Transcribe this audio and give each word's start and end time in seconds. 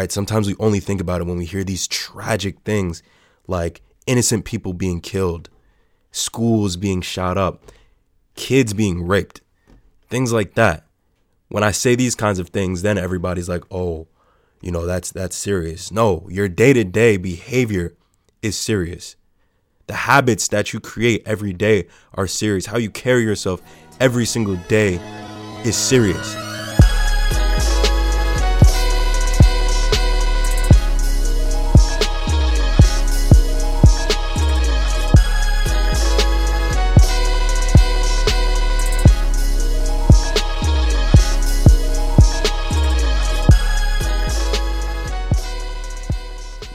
right? 0.00 0.10
Sometimes 0.10 0.46
we 0.46 0.56
only 0.58 0.80
think 0.80 0.98
about 1.00 1.20
it 1.20 1.26
when 1.26 1.36
we 1.36 1.44
hear 1.44 1.62
these 1.62 1.86
tragic 1.86 2.60
things 2.60 3.02
like 3.46 3.82
innocent 4.06 4.46
people 4.46 4.72
being 4.72 4.98
killed, 5.00 5.50
schools 6.10 6.76
being 6.78 7.02
shot 7.02 7.36
up, 7.36 7.70
kids 8.34 8.72
being 8.72 9.06
raped, 9.06 9.42
things 10.08 10.32
like 10.32 10.54
that. 10.54 10.86
When 11.48 11.62
I 11.62 11.70
say 11.70 11.94
these 11.96 12.14
kinds 12.14 12.38
of 12.38 12.48
things, 12.48 12.80
then 12.80 12.96
everybody's 12.96 13.48
like, 13.48 13.64
"Oh, 13.70 14.08
you 14.62 14.70
know, 14.70 14.86
that's 14.86 15.12
that's 15.12 15.36
serious." 15.36 15.92
No, 15.92 16.26
your 16.30 16.48
day-to-day 16.48 17.18
behavior 17.18 17.94
is 18.40 18.56
serious. 18.56 19.16
The 19.86 19.94
habits 20.08 20.48
that 20.48 20.72
you 20.72 20.80
create 20.80 21.22
every 21.26 21.52
day 21.52 21.88
are 22.14 22.26
serious. 22.26 22.66
How 22.66 22.78
you 22.78 22.90
carry 22.90 23.24
yourself 23.24 23.60
every 23.98 24.24
single 24.24 24.56
day 24.68 24.94
is 25.64 25.76
serious. 25.76 26.49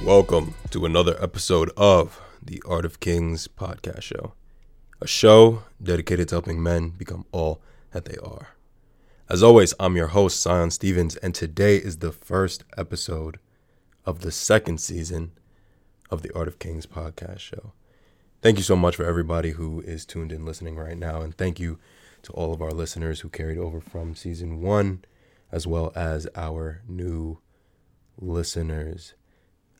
Welcome 0.06 0.54
to 0.70 0.86
another 0.86 1.18
episode 1.20 1.72
of 1.76 2.22
the 2.40 2.62
Art 2.64 2.86
of 2.86 3.00
Kings 3.00 3.48
podcast 3.48 4.04
show, 4.04 4.34
a 5.02 5.08
show 5.08 5.64
dedicated 5.82 6.30
to 6.30 6.36
helping 6.36 6.62
men 6.62 6.90
become 6.90 7.26
all 7.32 7.60
that 7.90 8.06
they 8.06 8.16
are. 8.18 8.50
As 9.30 9.42
always, 9.42 9.74
I'm 9.80 9.96
your 9.96 10.10
host, 10.10 10.46
Tsion 10.46 10.72
Stevens, 10.72 11.16
and 11.16 11.34
today 11.34 11.78
is 11.78 11.98
the 11.98 12.12
first 12.12 12.64
episode 12.78 13.40
of 14.06 14.20
the 14.20 14.32
second 14.32 14.80
season 14.80 15.32
of 16.12 16.22
the 16.22 16.32
Art 16.36 16.48
of 16.48 16.60
Kings 16.60 16.86
podcast 16.86 17.40
show. 17.40 17.74
Thank 18.44 18.58
you 18.58 18.64
so 18.64 18.76
much 18.76 18.96
for 18.96 19.06
everybody 19.06 19.54
who 19.54 19.82
is 19.82 20.06
tuned 20.06 20.32
in 20.32 20.46
listening 20.46 20.76
right 20.76 21.00
now, 21.00 21.22
and 21.22 21.36
thank 21.36 21.60
you 21.60 21.80
to 22.22 22.32
all 22.34 22.54
of 22.54 22.62
our 22.62 22.74
listeners 22.74 23.22
who 23.22 23.30
carried 23.30 23.58
over 23.58 23.82
from 23.82 24.14
season 24.14 24.62
one, 24.62 25.04
as 25.52 25.66
well 25.66 25.92
as 25.96 26.28
our 26.36 26.84
new 26.88 27.40
listeners. 28.20 29.16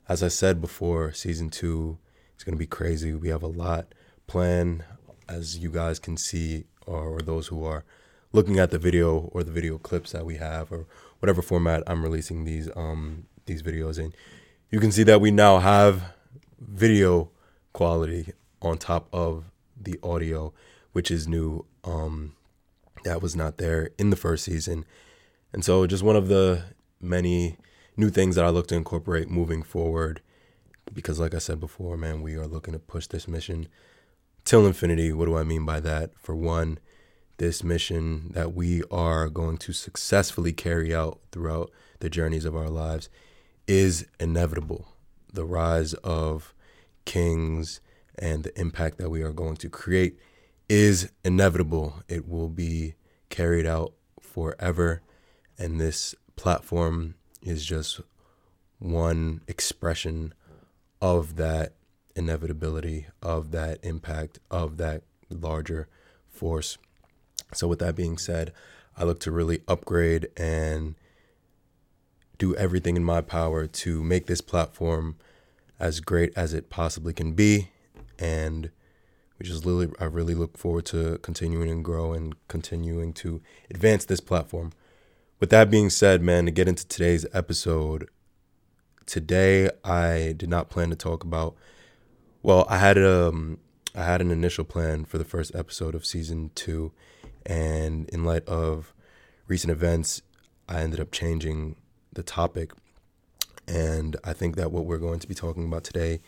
As 0.08 0.22
I 0.22 0.28
said 0.28 0.62
before, 0.62 1.14
season 1.14 1.50
two 1.50 1.98
is 2.38 2.44
going 2.44 2.54
to 2.54 2.60
be 2.60 2.68
crazy. 2.68 3.14
We 3.16 3.30
have 3.30 3.42
a 3.42 3.48
lot 3.48 3.88
planned, 4.28 4.84
as 5.28 5.58
you 5.58 5.72
guys 5.72 5.98
can 5.98 6.16
see, 6.16 6.66
or, 6.86 7.18
or 7.18 7.20
those 7.22 7.48
who 7.48 7.66
are 7.66 7.84
looking 8.32 8.60
at 8.60 8.70
the 8.70 8.78
video 8.78 9.30
or 9.32 9.44
the 9.44 9.52
video 9.52 9.80
clips 9.80 10.12
that 10.12 10.26
we 10.26 10.36
have, 10.36 10.72
or 10.72 10.86
whatever 11.20 11.42
format 11.42 11.82
I'm 11.88 12.04
releasing 12.04 12.46
these 12.46 12.70
um 12.76 13.26
these 13.48 13.64
videos 13.64 13.98
in. 13.98 14.14
You 14.70 14.80
can 14.80 14.92
see 14.92 15.04
that 15.04 15.22
we 15.22 15.32
now 15.32 15.58
have 15.58 16.14
video 16.60 17.32
quality 17.74 18.34
on 18.62 18.78
top 18.78 19.08
of 19.12 19.46
the 19.76 20.00
audio, 20.04 20.54
which 20.92 21.10
is 21.10 21.28
new. 21.28 21.66
Um, 21.84 22.36
that 23.06 23.22
was 23.22 23.36
not 23.36 23.58
there 23.58 23.92
in 23.98 24.10
the 24.10 24.16
first 24.16 24.44
season, 24.44 24.86
and 25.52 25.66
so 25.66 25.88
just 25.88 26.04
one 26.04 26.16
of 26.16 26.28
the 26.28 26.64
many 27.02 27.58
new 27.98 28.10
things 28.10 28.36
that 28.36 28.46
I 28.46 28.50
look 28.50 28.68
to 28.68 28.76
incorporate 28.76 29.30
moving 29.30 29.64
forward. 29.64 30.22
Because, 30.94 31.20
like 31.20 31.34
I 31.34 31.40
said 31.40 31.60
before, 31.60 31.98
man, 31.98 32.22
we 32.22 32.36
are 32.36 32.48
looking 32.48 32.74
to 32.74 32.80
push 32.80 33.08
this 33.08 33.28
mission 33.28 33.68
till 34.44 34.68
infinity. 34.68 35.12
What 35.12 35.26
do 35.26 35.36
I 35.36 35.44
mean 35.44 35.66
by 35.66 35.80
that? 35.80 36.12
For 36.20 36.36
one, 36.36 36.80
this 37.38 37.64
mission 37.64 38.32
that 38.34 38.54
we 38.54 38.84
are 38.92 39.28
going 39.28 39.58
to 39.58 39.74
successfully 39.74 40.54
carry 40.54 40.94
out 40.94 41.20
throughout 41.32 41.72
the 42.00 42.10
journeys 42.10 42.46
of 42.46 42.56
our 42.56 42.70
lives 42.70 43.10
is 43.68 44.06
inevitable. 44.20 44.88
The 45.34 45.46
rise 45.46 45.94
of 45.96 46.54
kings 47.04 47.82
and 48.18 48.44
the 48.44 48.60
impact 48.60 48.98
that 49.00 49.10
we 49.10 49.22
are 49.22 49.34
going 49.34 49.58
to 49.58 49.70
create 49.70 50.18
is 50.70 51.12
inevitable. 51.24 52.04
It 52.08 52.28
will 52.28 52.50
be 52.50 52.96
carried 53.30 53.66
out 53.66 53.94
forever. 54.22 55.02
And 55.58 55.80
this 55.80 56.16
platform 56.36 57.16
is 57.46 57.66
just 57.66 58.02
one 58.80 59.42
expression 59.48 60.34
of 61.02 61.36
that 61.38 61.74
inevitability, 62.16 63.08
of 63.22 63.52
that 63.52 63.80
impact, 63.84 64.40
of 64.50 64.78
that 64.78 65.04
larger 65.30 65.88
force. 66.28 66.78
So, 67.54 67.68
with 67.68 67.80
that 67.80 67.96
being 67.96 68.18
said, 68.18 68.52
I 68.98 69.04
look 69.04 69.20
to 69.22 69.32
really 69.32 69.62
upgrade 69.68 70.30
and 70.36 70.96
do 72.38 72.56
everything 72.56 72.96
in 72.96 73.04
my 73.04 73.22
power 73.22 73.68
to 73.68 74.04
make 74.04 74.26
this 74.26 74.42
platform 74.42 75.16
as 75.80 76.00
great 76.00 76.34
as 76.36 76.54
it 76.54 76.70
possibly 76.70 77.14
can 77.14 77.34
be. 77.34 77.70
And 78.18 78.72
we 79.38 79.46
just 79.46 79.66
really, 79.66 79.90
I 80.00 80.06
really 80.06 80.36
look 80.36 80.58
forward 80.58 80.86
to 80.88 81.18
continuing 81.20 81.70
and 81.70 81.84
grow 81.84 82.14
and 82.14 82.36
continuing 82.48 83.14
to 83.14 83.42
advance 83.70 84.06
this 84.06 84.20
platform 84.20 84.72
with 85.40 85.50
that 85.50 85.70
being 85.70 85.90
said, 85.90 86.22
man, 86.22 86.46
to 86.46 86.52
get 86.52 86.68
into 86.68 86.88
today's 86.88 87.26
episode, 87.34 88.10
today 89.06 89.70
I 89.84 90.34
did 90.38 90.50
not 90.50 90.70
plan 90.70 90.90
to 90.90 90.96
talk 90.96 91.24
about. 91.24 91.56
Well, 92.42 92.66
I 92.70 92.78
had 92.78 92.98
um 92.98 93.60
I 93.94 94.04
had 94.04 94.22
an 94.22 94.32
initial 94.32 94.64
plan 94.64 95.06
for 95.06 95.18
the 95.18 95.26
first 95.26 95.54
episode 95.56 95.96
of 95.96 96.06
season 96.06 96.52
two, 96.56 96.92
and 97.46 98.10
in 98.10 98.24
light 98.24 98.48
of 98.48 98.94
recent 99.48 99.72
events, 99.72 100.22
I 100.68 100.82
ended 100.82 101.00
up 101.00 101.12
changing 101.12 101.76
the 102.14 102.24
topic. 102.24 102.72
And 103.68 104.16
I 104.24 104.34
think 104.34 104.56
that 104.58 104.72
what 104.72 104.86
we're 104.86 105.00
going 105.00 105.20
to 105.20 105.28
be 105.28 105.34
talking 105.34 105.66
about 105.66 105.84
today 105.84 106.22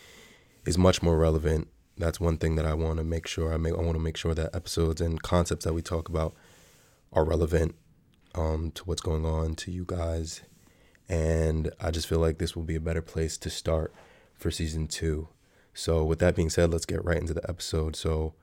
is 0.66 0.78
much 0.78 1.04
more 1.04 1.18
relevant. 1.18 1.68
That's 1.96 2.20
one 2.20 2.38
thing 2.38 2.56
that 2.56 2.66
I 2.66 2.74
want 2.74 2.98
to 2.98 3.04
make 3.04 3.28
sure 3.28 3.54
I 3.54 3.58
make. 3.58 3.74
I 3.74 3.82
want 3.82 3.94
to 3.94 4.04
make 4.04 4.18
sure 4.18 4.34
that 4.34 4.56
episodes 4.56 5.02
and 5.02 5.22
concepts 5.22 5.66
that 5.66 5.74
we 5.74 5.82
talk 5.82 6.10
about 6.10 6.36
are 7.14 7.24
relevant 7.24 7.76
um, 8.38 8.72
to 8.72 8.84
what's 8.84 9.02
going 9.02 9.26
on 9.26 9.56
to 9.56 9.72
you 9.72 9.84
guys. 9.86 10.42
And 11.10 11.72
I 11.82 11.92
just 11.92 12.08
feel 12.08 12.20
like 12.20 12.38
this 12.38 12.56
will 12.56 12.64
be 12.64 12.76
a 12.76 12.82
better 12.82 13.02
place 13.02 13.38
to 13.40 13.50
start 13.50 13.94
for 14.36 14.52
season 14.52 14.88
two. 14.88 15.30
So, 15.74 16.04
with 16.04 16.20
that 16.20 16.36
being 16.36 16.50
said, 16.50 16.72
let's 16.72 16.86
get 16.86 17.04
right 17.04 17.18
into 17.18 17.34
the 17.34 17.48
episode. 17.50 17.96
So, 17.96 18.34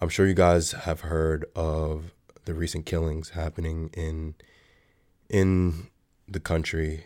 I'm 0.00 0.08
sure 0.08 0.26
you 0.26 0.34
guys 0.34 0.72
have 0.72 1.00
heard 1.00 1.44
of 1.54 2.12
the 2.44 2.54
recent 2.54 2.86
killings 2.86 3.30
happening 3.30 3.90
in 3.94 4.34
in 5.28 5.88
the 6.28 6.40
country 6.40 7.04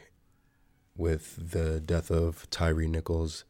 with 0.97 1.53
the 1.53 1.81
death 1.81 2.11
of 2.11 2.49
Tyre 2.51 2.87
Nichols. 2.89 3.45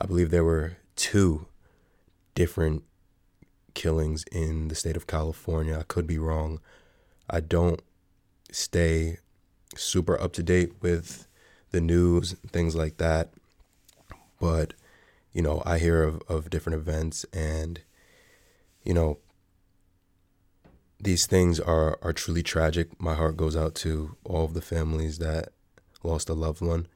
I 0.00 0.06
believe 0.06 0.30
there 0.30 0.44
were 0.44 0.76
two 0.94 1.46
different 2.34 2.84
killings 3.74 4.24
in 4.30 4.68
the 4.68 4.74
state 4.74 4.96
of 4.96 5.06
California. 5.06 5.78
I 5.78 5.84
could 5.84 6.06
be 6.06 6.18
wrong. 6.18 6.60
I 7.28 7.40
don't 7.40 7.80
stay 8.50 9.18
super 9.74 10.20
up 10.20 10.32
to 10.34 10.42
date 10.42 10.72
with 10.80 11.26
the 11.70 11.80
news, 11.80 12.34
things 12.48 12.74
like 12.74 12.96
that. 12.98 13.30
But, 14.40 14.74
you 15.32 15.42
know, 15.42 15.62
I 15.64 15.78
hear 15.78 16.02
of, 16.02 16.22
of 16.28 16.50
different 16.50 16.78
events 16.78 17.24
and, 17.32 17.80
you 18.84 18.94
know, 18.94 19.18
these 20.98 21.26
things 21.26 21.60
are, 21.60 21.98
are 22.02 22.12
truly 22.12 22.42
tragic. 22.42 23.00
My 23.00 23.14
heart 23.14 23.36
goes 23.36 23.56
out 23.56 23.74
to 23.76 24.16
all 24.24 24.44
of 24.44 24.54
the 24.54 24.62
families 24.62 25.18
that 25.18 25.50
lost 26.02 26.28
a 26.28 26.34
loved 26.34 26.60
one. 26.60 26.86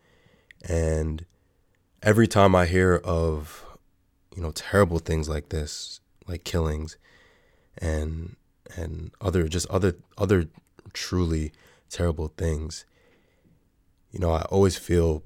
And 0.66 1.26
every 2.02 2.26
time 2.26 2.54
I 2.54 2.66
hear 2.66 2.96
of, 2.96 3.64
you 4.34 4.42
know, 4.42 4.52
terrible 4.52 4.98
things 4.98 5.28
like 5.28 5.50
this, 5.50 6.00
like 6.26 6.44
killings 6.44 6.96
and 7.78 8.36
and 8.76 9.10
other 9.20 9.48
just 9.48 9.66
other 9.68 9.94
other 10.18 10.48
truly 10.92 11.52
terrible 11.88 12.28
things 12.36 12.84
you 14.10 14.18
know 14.18 14.30
i 14.30 14.42
always 14.42 14.76
feel 14.76 15.22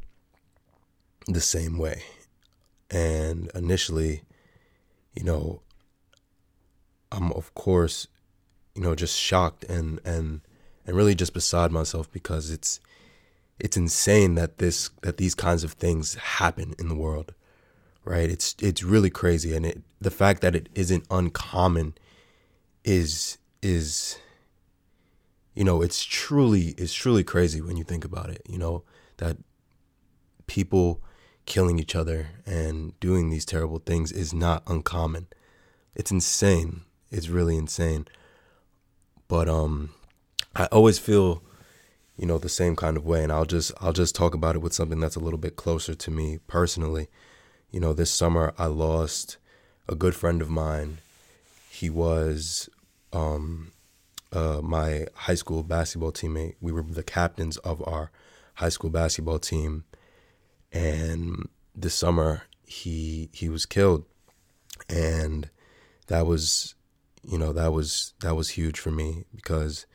the 1.26 1.40
same 1.40 1.78
way. 1.78 2.02
And 2.90 3.50
initially 3.54 4.22
you 5.14 5.24
know 5.24 5.62
i'm 7.10 7.32
of 7.32 7.54
course 7.54 8.06
you 8.74 8.82
know 8.82 8.94
just 8.94 9.18
shocked 9.18 9.64
and 9.64 10.00
and 10.04 10.42
and 10.86 10.96
really 10.96 11.14
just 11.14 11.32
beside 11.32 11.72
myself 11.72 12.12
because 12.12 12.50
it's 12.50 12.78
it's 13.58 13.76
insane 13.76 14.34
that 14.34 14.58
this 14.58 14.90
that 15.02 15.16
these 15.16 15.34
kinds 15.34 15.64
of 15.64 15.72
things 15.72 16.14
happen 16.14 16.74
in 16.78 16.88
the 16.88 16.94
world 16.94 17.32
right? 18.04 18.30
It's 18.30 18.54
it's 18.60 18.82
really 18.82 19.10
crazy. 19.10 19.54
And 19.56 19.66
it 19.66 19.82
the 20.00 20.10
fact 20.10 20.40
that 20.42 20.54
it 20.54 20.68
isn't 20.74 21.04
uncommon 21.10 21.94
is 22.84 23.38
is 23.64 24.18
you 25.54 25.64
know 25.64 25.82
it's 25.82 26.04
truly 26.04 26.74
it's 26.76 26.94
truly 26.94 27.24
crazy 27.24 27.60
when 27.60 27.76
you 27.76 27.84
think 27.84 28.04
about 28.04 28.30
it 28.30 28.42
you 28.48 28.58
know 28.58 28.82
that 29.18 29.36
people 30.46 31.00
killing 31.46 31.78
each 31.78 31.94
other 31.94 32.28
and 32.46 32.98
doing 33.00 33.30
these 33.30 33.44
terrible 33.44 33.78
things 33.78 34.12
is 34.12 34.32
not 34.32 34.62
uncommon 34.66 35.26
it's 35.94 36.10
insane 36.10 36.82
it's 37.10 37.28
really 37.28 37.56
insane 37.56 38.06
but 39.28 39.48
um 39.48 39.90
i 40.54 40.66
always 40.66 40.98
feel 40.98 41.42
you 42.16 42.26
know, 42.26 42.38
the 42.38 42.48
same 42.48 42.76
kind 42.76 42.96
of 42.96 43.04
way. 43.04 43.22
And 43.22 43.32
I'll 43.32 43.44
just 43.44 43.72
I'll 43.80 43.92
just 43.92 44.14
talk 44.14 44.34
about 44.34 44.56
it 44.56 44.60
with 44.60 44.72
something 44.72 45.00
that's 45.00 45.16
a 45.16 45.20
little 45.20 45.38
bit 45.38 45.56
closer 45.56 45.94
to 45.94 46.10
me 46.10 46.38
personally. 46.46 47.08
You 47.70 47.80
know, 47.80 47.92
this 47.92 48.10
summer 48.10 48.54
I 48.58 48.66
lost 48.66 49.36
a 49.88 49.94
good 49.94 50.14
friend 50.14 50.40
of 50.40 50.48
mine. 50.48 50.98
He 51.70 51.90
was 51.90 52.68
um, 53.14 53.72
uh, 54.32 54.60
my 54.62 55.06
high 55.14 55.36
school 55.36 55.62
basketball 55.62 56.12
teammate. 56.12 56.56
We 56.60 56.72
were 56.72 56.82
the 56.82 57.02
captains 57.02 57.56
of 57.58 57.86
our 57.86 58.10
high 58.54 58.68
school 58.68 58.90
basketball 58.90 59.38
team, 59.38 59.84
and 60.72 61.48
this 61.74 61.94
summer 61.94 62.42
he 62.66 63.30
he 63.32 63.48
was 63.48 63.64
killed, 63.64 64.04
and 64.88 65.48
that 66.08 66.26
was 66.26 66.74
you 67.22 67.38
know 67.38 67.52
that 67.52 67.72
was 67.72 68.14
that 68.20 68.34
was 68.34 68.50
huge 68.50 68.78
for 68.78 68.90
me 68.90 69.24
because 69.34 69.86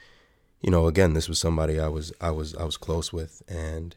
you 0.62 0.72
know 0.72 0.88
again 0.88 1.14
this 1.14 1.30
was 1.30 1.40
somebody 1.40 1.80
I 1.80 1.88
was 1.88 2.12
I 2.22 2.32
was 2.32 2.56
I 2.56 2.64
was 2.64 2.78
close 2.78 3.12
with. 3.14 3.42
And 3.48 3.96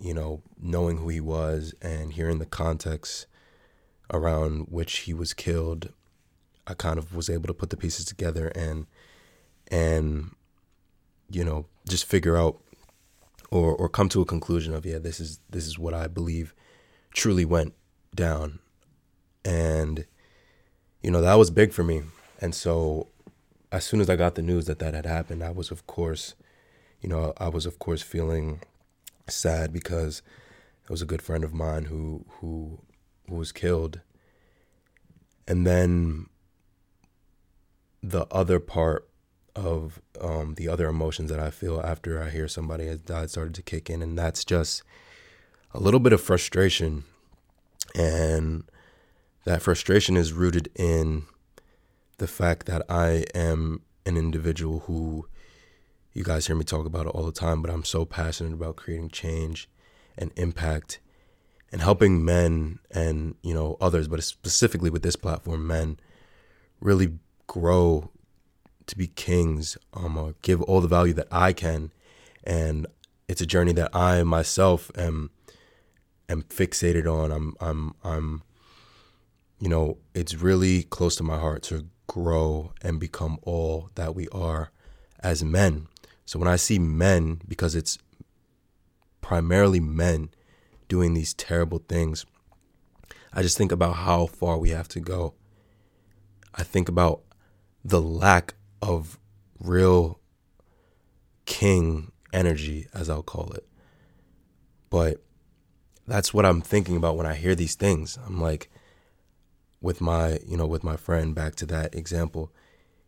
you 0.00 0.14
know 0.14 0.42
knowing 0.60 0.96
who 0.96 1.08
he 1.08 1.20
was 1.20 1.74
and 1.82 2.12
hearing 2.12 2.38
the 2.38 2.46
context 2.46 3.26
around 4.12 4.66
which 4.68 4.98
he 5.00 5.14
was 5.14 5.34
killed 5.34 5.92
I 6.70 6.74
kind 6.74 6.98
of 6.98 7.14
was 7.14 7.28
able 7.28 7.48
to 7.48 7.54
put 7.54 7.70
the 7.70 7.76
pieces 7.76 8.04
together 8.04 8.48
and 8.54 8.86
and 9.68 10.34
you 11.28 11.44
know 11.44 11.66
just 11.88 12.04
figure 12.04 12.36
out 12.36 12.60
or 13.50 13.74
or 13.74 13.88
come 13.88 14.08
to 14.10 14.22
a 14.22 14.24
conclusion 14.24 14.72
of 14.72 14.86
yeah 14.86 14.98
this 14.98 15.18
is 15.18 15.40
this 15.50 15.66
is 15.66 15.78
what 15.78 15.94
I 15.94 16.06
believe 16.06 16.54
truly 17.12 17.44
went 17.44 17.74
down. 18.14 18.60
And 19.44 20.06
you 21.02 21.10
know 21.10 21.20
that 21.20 21.34
was 21.34 21.50
big 21.50 21.72
for 21.72 21.82
me. 21.82 22.02
And 22.40 22.54
so 22.54 23.08
as 23.72 23.84
soon 23.84 24.00
as 24.00 24.08
I 24.08 24.16
got 24.16 24.36
the 24.36 24.42
news 24.42 24.66
that 24.66 24.78
that 24.78 24.94
had 24.94 25.06
happened 25.06 25.42
I 25.42 25.50
was 25.50 25.70
of 25.72 25.86
course 25.88 26.34
you 27.00 27.08
know 27.08 27.32
I 27.38 27.48
was 27.48 27.66
of 27.66 27.80
course 27.80 28.02
feeling 28.02 28.60
sad 29.26 29.72
because 29.72 30.22
it 30.84 30.90
was 30.90 31.02
a 31.02 31.06
good 31.06 31.22
friend 31.22 31.42
of 31.42 31.52
mine 31.52 31.86
who 31.86 32.24
who 32.40 32.78
who 33.28 33.34
was 33.34 33.50
killed. 33.50 34.00
And 35.48 35.66
then 35.66 36.26
the 38.02 38.26
other 38.30 38.60
part 38.60 39.08
of 39.54 40.00
um, 40.20 40.54
the 40.54 40.68
other 40.68 40.88
emotions 40.88 41.30
that 41.30 41.40
I 41.40 41.50
feel 41.50 41.80
after 41.80 42.22
I 42.22 42.30
hear 42.30 42.48
somebody 42.48 42.86
has 42.86 43.00
died 43.00 43.30
started 43.30 43.54
to 43.54 43.62
kick 43.62 43.90
in, 43.90 44.02
and 44.02 44.18
that's 44.18 44.44
just 44.44 44.82
a 45.72 45.80
little 45.80 46.00
bit 46.00 46.12
of 46.12 46.20
frustration, 46.20 47.04
and 47.94 48.64
that 49.44 49.62
frustration 49.62 50.16
is 50.16 50.32
rooted 50.32 50.70
in 50.76 51.24
the 52.18 52.26
fact 52.26 52.66
that 52.66 52.82
I 52.88 53.24
am 53.34 53.82
an 54.06 54.16
individual 54.16 54.80
who 54.80 55.26
you 56.12 56.24
guys 56.24 56.46
hear 56.46 56.56
me 56.56 56.64
talk 56.64 56.86
about 56.86 57.06
it 57.06 57.10
all 57.10 57.24
the 57.24 57.32
time, 57.32 57.62
but 57.62 57.70
I'm 57.70 57.84
so 57.84 58.04
passionate 58.04 58.52
about 58.52 58.76
creating 58.76 59.10
change 59.10 59.68
and 60.18 60.32
impact 60.36 60.98
and 61.72 61.80
helping 61.80 62.24
men 62.24 62.80
and 62.90 63.36
you 63.42 63.54
know 63.54 63.76
others, 63.80 64.08
but 64.08 64.22
specifically 64.22 64.90
with 64.90 65.02
this 65.02 65.16
platform, 65.16 65.66
men 65.66 65.98
really 66.80 67.18
grow 67.50 68.12
to 68.86 68.96
be 68.96 69.08
kings, 69.08 69.76
um, 69.92 70.16
or 70.16 70.36
give 70.40 70.62
all 70.62 70.80
the 70.80 70.86
value 70.86 71.12
that 71.12 71.26
I 71.32 71.52
can, 71.52 71.90
and 72.44 72.86
it's 73.26 73.40
a 73.40 73.46
journey 73.46 73.72
that 73.72 73.90
I 73.92 74.22
myself 74.22 74.92
am 74.96 75.30
am 76.28 76.42
fixated 76.44 77.12
on. 77.12 77.32
I'm 77.32 77.56
I'm 77.60 77.94
I'm 78.04 78.42
you 79.58 79.68
know, 79.68 79.98
it's 80.14 80.34
really 80.34 80.84
close 80.84 81.16
to 81.16 81.24
my 81.24 81.38
heart 81.38 81.64
to 81.64 81.86
grow 82.06 82.72
and 82.82 83.00
become 83.00 83.38
all 83.42 83.90
that 83.96 84.14
we 84.14 84.28
are 84.28 84.70
as 85.18 85.42
men. 85.42 85.88
So 86.24 86.38
when 86.38 86.48
I 86.48 86.56
see 86.56 86.78
men, 86.78 87.40
because 87.48 87.74
it's 87.74 87.98
primarily 89.20 89.80
men 89.80 90.30
doing 90.88 91.14
these 91.14 91.34
terrible 91.34 91.82
things, 91.88 92.24
I 93.32 93.42
just 93.42 93.58
think 93.58 93.72
about 93.72 93.96
how 93.96 94.26
far 94.26 94.56
we 94.56 94.70
have 94.70 94.88
to 94.88 95.00
go. 95.00 95.34
I 96.54 96.62
think 96.62 96.88
about 96.88 97.22
the 97.84 98.00
lack 98.00 98.54
of 98.82 99.18
real 99.58 100.20
king 101.46 102.12
energy, 102.32 102.86
as 102.94 103.10
I'll 103.10 103.22
call 103.22 103.52
it. 103.52 103.66
But 104.88 105.22
that's 106.06 106.34
what 106.34 106.46
I'm 106.46 106.60
thinking 106.60 106.96
about 106.96 107.16
when 107.16 107.26
I 107.26 107.34
hear 107.34 107.54
these 107.54 107.74
things. 107.74 108.18
I'm 108.26 108.40
like, 108.40 108.70
with 109.80 110.00
my, 110.00 110.38
you 110.46 110.56
know, 110.56 110.66
with 110.66 110.84
my 110.84 110.96
friend, 110.96 111.34
back 111.34 111.54
to 111.56 111.66
that 111.66 111.94
example, 111.94 112.52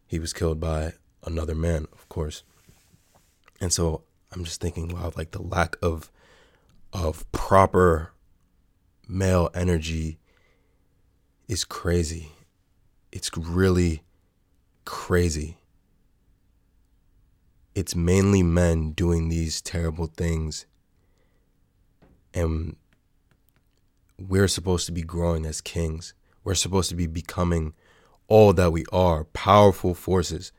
he 0.07 0.19
was 0.19 0.33
killed 0.33 0.61
by 0.61 0.95
another 1.25 1.55
man, 1.55 1.87
of 1.93 2.09
course. 2.09 2.43
And 3.61 3.73
so 3.73 4.03
I'm 4.33 4.45
just 4.45 4.61
thinking, 4.61 4.89
wow, 4.89 5.13
like 5.17 5.33
the 5.33 5.43
lack 5.43 5.77
of 5.83 6.11
of 6.93 7.31
proper 7.33 8.13
male 9.09 9.51
energy 9.55 10.19
is 11.49 11.65
crazy. 11.65 12.33
It's 13.11 13.31
really 13.37 14.03
crazy 14.85 15.59
it's 17.75 17.97
mainly 17.97 18.43
men 18.43 18.93
doing 18.93 19.29
these 19.29 19.63
terrible 19.63 20.07
things. 20.07 20.67
And 22.35 22.77
we're 24.19 24.49
supposed 24.49 24.87
to 24.87 24.93
be 24.93 25.03
growing 25.03 25.47
as 25.47 25.61
kings. 25.61 26.15
We're 26.45 26.55
supposed 26.55 26.91
to 26.91 26.97
be 26.97 27.07
becoming 27.07 27.75
all 28.29 28.53
that 28.55 28.73
we 28.73 28.85
are 28.93 29.25
powerful 29.25 29.95
forces. 29.95 30.53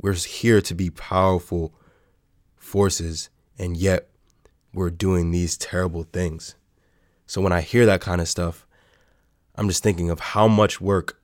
We're 0.00 0.14
here 0.14 0.60
to 0.60 0.74
be 0.74 0.90
powerful 0.90 1.74
forces, 2.56 3.30
and 3.58 3.76
yet 3.76 4.08
we're 4.72 4.90
doing 4.90 5.30
these 5.30 5.56
terrible 5.56 6.04
things. 6.04 6.54
So 7.26 7.40
when 7.40 7.52
I 7.52 7.62
hear 7.62 7.84
that 7.86 8.00
kind 8.00 8.20
of 8.20 8.28
stuff, 8.28 8.66
I'm 9.56 9.68
just 9.68 9.82
thinking 9.82 10.08
of 10.08 10.20
how 10.20 10.46
much 10.46 10.80
work 10.80 11.20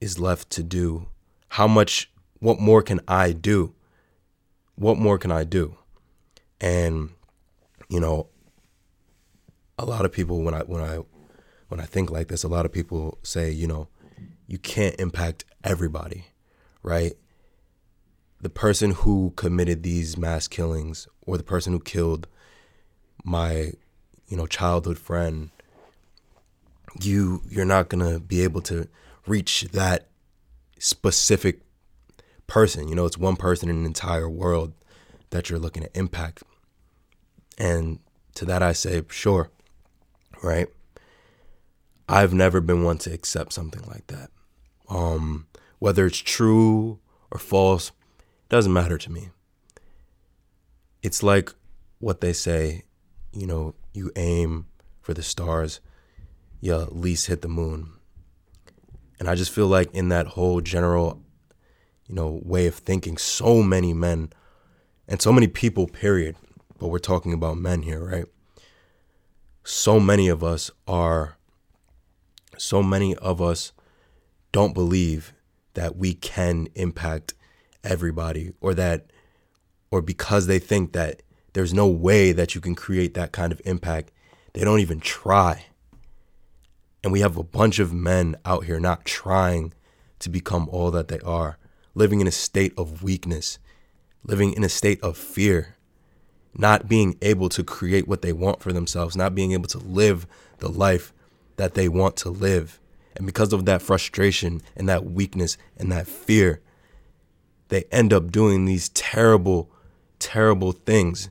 is 0.00 0.18
left 0.18 0.50
to 0.50 0.62
do, 0.62 1.06
how 1.48 1.66
much 1.66 2.10
what 2.40 2.60
more 2.60 2.82
can 2.82 3.00
I 3.08 3.32
do? 3.32 3.74
What 4.76 4.98
more 4.98 5.18
can 5.18 5.32
I 5.32 5.44
do? 5.44 5.76
And 6.60 7.10
you 7.88 8.00
know, 8.00 8.28
a 9.78 9.84
lot 9.84 10.04
of 10.04 10.12
people 10.12 10.42
when 10.42 10.54
I 10.54 10.60
when 10.60 10.82
I 10.82 11.00
when 11.68 11.80
I 11.80 11.84
think 11.84 12.10
like 12.10 12.28
this, 12.28 12.44
a 12.44 12.48
lot 12.48 12.66
of 12.66 12.72
people 12.72 13.18
say, 13.22 13.50
you 13.50 13.66
know, 13.66 13.88
you 14.46 14.58
can't 14.58 14.98
impact 14.98 15.44
everybody, 15.62 16.26
right? 16.82 17.12
The 18.40 18.48
person 18.48 18.92
who 18.92 19.32
committed 19.36 19.82
these 19.82 20.16
mass 20.16 20.48
killings 20.48 21.08
or 21.26 21.36
the 21.36 21.42
person 21.42 21.72
who 21.72 21.80
killed 21.80 22.26
my, 23.24 23.72
you 24.28 24.36
know, 24.36 24.46
childhood 24.46 24.98
friend, 24.98 25.50
you 27.00 27.42
you're 27.48 27.64
not 27.64 27.88
going 27.88 28.12
to 28.12 28.20
be 28.20 28.42
able 28.42 28.62
to 28.62 28.88
reach 29.28 29.62
that 29.72 30.08
specific 30.78 31.60
person. 32.46 32.88
You 32.88 32.94
know, 32.94 33.06
it's 33.06 33.18
one 33.18 33.36
person 33.36 33.68
in 33.68 33.76
an 33.76 33.86
entire 33.86 34.28
world 34.28 34.72
that 35.30 35.50
you're 35.50 35.58
looking 35.58 35.82
to 35.82 35.98
impact. 35.98 36.42
And 37.58 37.98
to 38.34 38.44
that 38.46 38.62
I 38.62 38.72
say, 38.72 39.02
sure, 39.10 39.50
right? 40.42 40.68
I've 42.08 42.32
never 42.32 42.60
been 42.60 42.84
one 42.84 42.98
to 42.98 43.12
accept 43.12 43.52
something 43.52 43.82
like 43.86 44.06
that. 44.06 44.30
Um, 44.88 45.46
whether 45.78 46.06
it's 46.06 46.18
true 46.18 46.98
or 47.30 47.38
false, 47.38 47.92
doesn't 48.48 48.72
matter 48.72 48.96
to 48.96 49.12
me. 49.12 49.28
It's 51.02 51.22
like 51.22 51.52
what 51.98 52.20
they 52.20 52.32
say, 52.32 52.84
you 53.32 53.46
know, 53.46 53.74
you 53.92 54.10
aim 54.16 54.66
for 55.02 55.12
the 55.12 55.22
stars, 55.22 55.80
you 56.60 56.80
at 56.80 56.96
least 56.96 57.26
hit 57.26 57.42
the 57.42 57.48
moon. 57.48 57.90
And 59.18 59.28
I 59.28 59.34
just 59.34 59.50
feel 59.50 59.66
like 59.66 59.92
in 59.94 60.08
that 60.10 60.28
whole 60.28 60.60
general 60.60 61.22
you 62.08 62.14
know, 62.14 62.40
way 62.42 62.66
of 62.66 62.74
thinking. 62.74 63.16
So 63.18 63.62
many 63.62 63.92
men 63.92 64.32
and 65.06 65.20
so 65.20 65.32
many 65.32 65.46
people, 65.46 65.86
period. 65.86 66.36
But 66.78 66.88
we're 66.88 66.98
talking 66.98 67.32
about 67.32 67.58
men 67.58 67.82
here, 67.82 68.04
right? 68.04 68.26
So 69.64 70.00
many 70.00 70.28
of 70.28 70.42
us 70.42 70.70
are, 70.86 71.36
so 72.56 72.82
many 72.82 73.14
of 73.16 73.42
us 73.42 73.72
don't 74.52 74.72
believe 74.72 75.34
that 75.74 75.96
we 75.96 76.14
can 76.14 76.68
impact 76.74 77.34
everybody 77.84 78.52
or 78.60 78.74
that, 78.74 79.12
or 79.90 80.00
because 80.00 80.46
they 80.46 80.58
think 80.58 80.92
that 80.92 81.22
there's 81.52 81.74
no 81.74 81.86
way 81.86 82.32
that 82.32 82.54
you 82.54 82.60
can 82.60 82.74
create 82.74 83.14
that 83.14 83.32
kind 83.32 83.52
of 83.52 83.60
impact, 83.64 84.10
they 84.54 84.64
don't 84.64 84.80
even 84.80 85.00
try. 85.00 85.66
And 87.08 87.12
we 87.14 87.20
have 87.20 87.38
a 87.38 87.42
bunch 87.42 87.78
of 87.78 87.94
men 87.94 88.36
out 88.44 88.66
here 88.66 88.78
not 88.78 89.06
trying 89.06 89.72
to 90.18 90.28
become 90.28 90.68
all 90.70 90.90
that 90.90 91.08
they 91.08 91.20
are 91.20 91.56
living 91.94 92.20
in 92.20 92.26
a 92.26 92.30
state 92.30 92.74
of 92.76 93.02
weakness, 93.02 93.58
living 94.24 94.52
in 94.52 94.62
a 94.62 94.68
state 94.68 95.02
of 95.02 95.16
fear, 95.16 95.76
not 96.52 96.86
being 96.86 97.16
able 97.22 97.48
to 97.48 97.64
create 97.64 98.06
what 98.06 98.20
they 98.20 98.34
want 98.34 98.60
for 98.60 98.74
themselves, 98.74 99.16
not 99.16 99.34
being 99.34 99.52
able 99.52 99.68
to 99.68 99.78
live 99.78 100.26
the 100.58 100.68
life 100.68 101.14
that 101.56 101.72
they 101.72 101.88
want 101.88 102.14
to 102.16 102.28
live. 102.28 102.78
And 103.16 103.24
because 103.24 103.54
of 103.54 103.64
that 103.64 103.80
frustration 103.80 104.60
and 104.76 104.86
that 104.90 105.06
weakness 105.06 105.56
and 105.78 105.90
that 105.90 106.06
fear, 106.06 106.60
they 107.68 107.84
end 107.84 108.12
up 108.12 108.30
doing 108.30 108.66
these 108.66 108.90
terrible, 108.90 109.70
terrible 110.18 110.72
things 110.72 111.30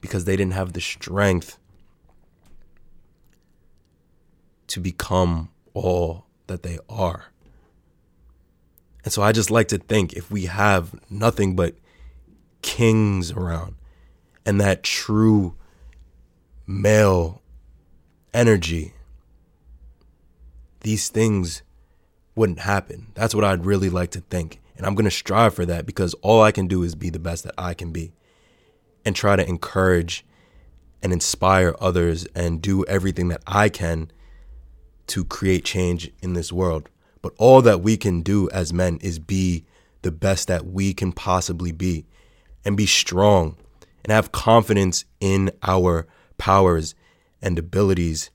because 0.00 0.24
they 0.24 0.34
didn't 0.34 0.54
have 0.54 0.72
the 0.72 0.80
strength 0.80 1.60
to 4.68 4.80
become 4.80 5.50
all 5.74 6.26
that 6.46 6.62
they 6.62 6.78
are. 6.88 7.26
And 9.04 9.12
so 9.12 9.22
I 9.22 9.32
just 9.32 9.50
like 9.50 9.68
to 9.68 9.78
think 9.78 10.14
if 10.14 10.30
we 10.30 10.46
have 10.46 10.94
nothing 11.08 11.54
but 11.54 11.76
kings 12.62 13.30
around 13.30 13.76
and 14.44 14.60
that 14.60 14.82
true 14.82 15.54
male 16.66 17.40
energy, 18.34 18.94
these 20.80 21.08
things 21.08 21.62
wouldn't 22.34 22.60
happen. 22.60 23.08
That's 23.14 23.34
what 23.34 23.44
I'd 23.44 23.64
really 23.64 23.90
like 23.90 24.10
to 24.10 24.20
think. 24.20 24.60
And 24.76 24.84
I'm 24.84 24.94
going 24.94 25.04
to 25.04 25.10
strive 25.10 25.54
for 25.54 25.64
that 25.66 25.86
because 25.86 26.14
all 26.14 26.42
I 26.42 26.52
can 26.52 26.66
do 26.66 26.82
is 26.82 26.94
be 26.94 27.08
the 27.08 27.18
best 27.18 27.44
that 27.44 27.54
I 27.56 27.74
can 27.74 27.92
be 27.92 28.12
and 29.04 29.14
try 29.16 29.36
to 29.36 29.48
encourage 29.48 30.26
and 31.02 31.12
inspire 31.12 31.74
others 31.80 32.26
and 32.34 32.60
do 32.60 32.84
everything 32.86 33.28
that 33.28 33.42
I 33.46 33.68
can 33.68 34.10
to 35.08 35.24
create 35.24 35.64
change 35.64 36.10
in 36.20 36.32
this 36.34 36.52
world. 36.52 36.88
But 37.22 37.34
all 37.38 37.62
that 37.62 37.80
we 37.80 37.96
can 37.96 38.22
do 38.22 38.48
as 38.50 38.72
men 38.72 38.98
is 39.00 39.18
be 39.18 39.64
the 40.02 40.12
best 40.12 40.48
that 40.48 40.66
we 40.66 40.94
can 40.94 41.12
possibly 41.12 41.72
be 41.72 42.06
and 42.64 42.76
be 42.76 42.86
strong 42.86 43.56
and 44.04 44.12
have 44.12 44.32
confidence 44.32 45.04
in 45.20 45.50
our 45.62 46.06
powers 46.38 46.94
and 47.42 47.58
abilities 47.58 48.30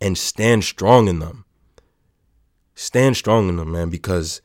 and 0.00 0.16
stand 0.18 0.64
strong 0.64 1.08
in 1.08 1.18
them. 1.18 1.44
Stand 2.74 3.16
strong 3.16 3.48
in 3.48 3.56
them, 3.56 3.72
man, 3.72 3.90
because 3.90 4.40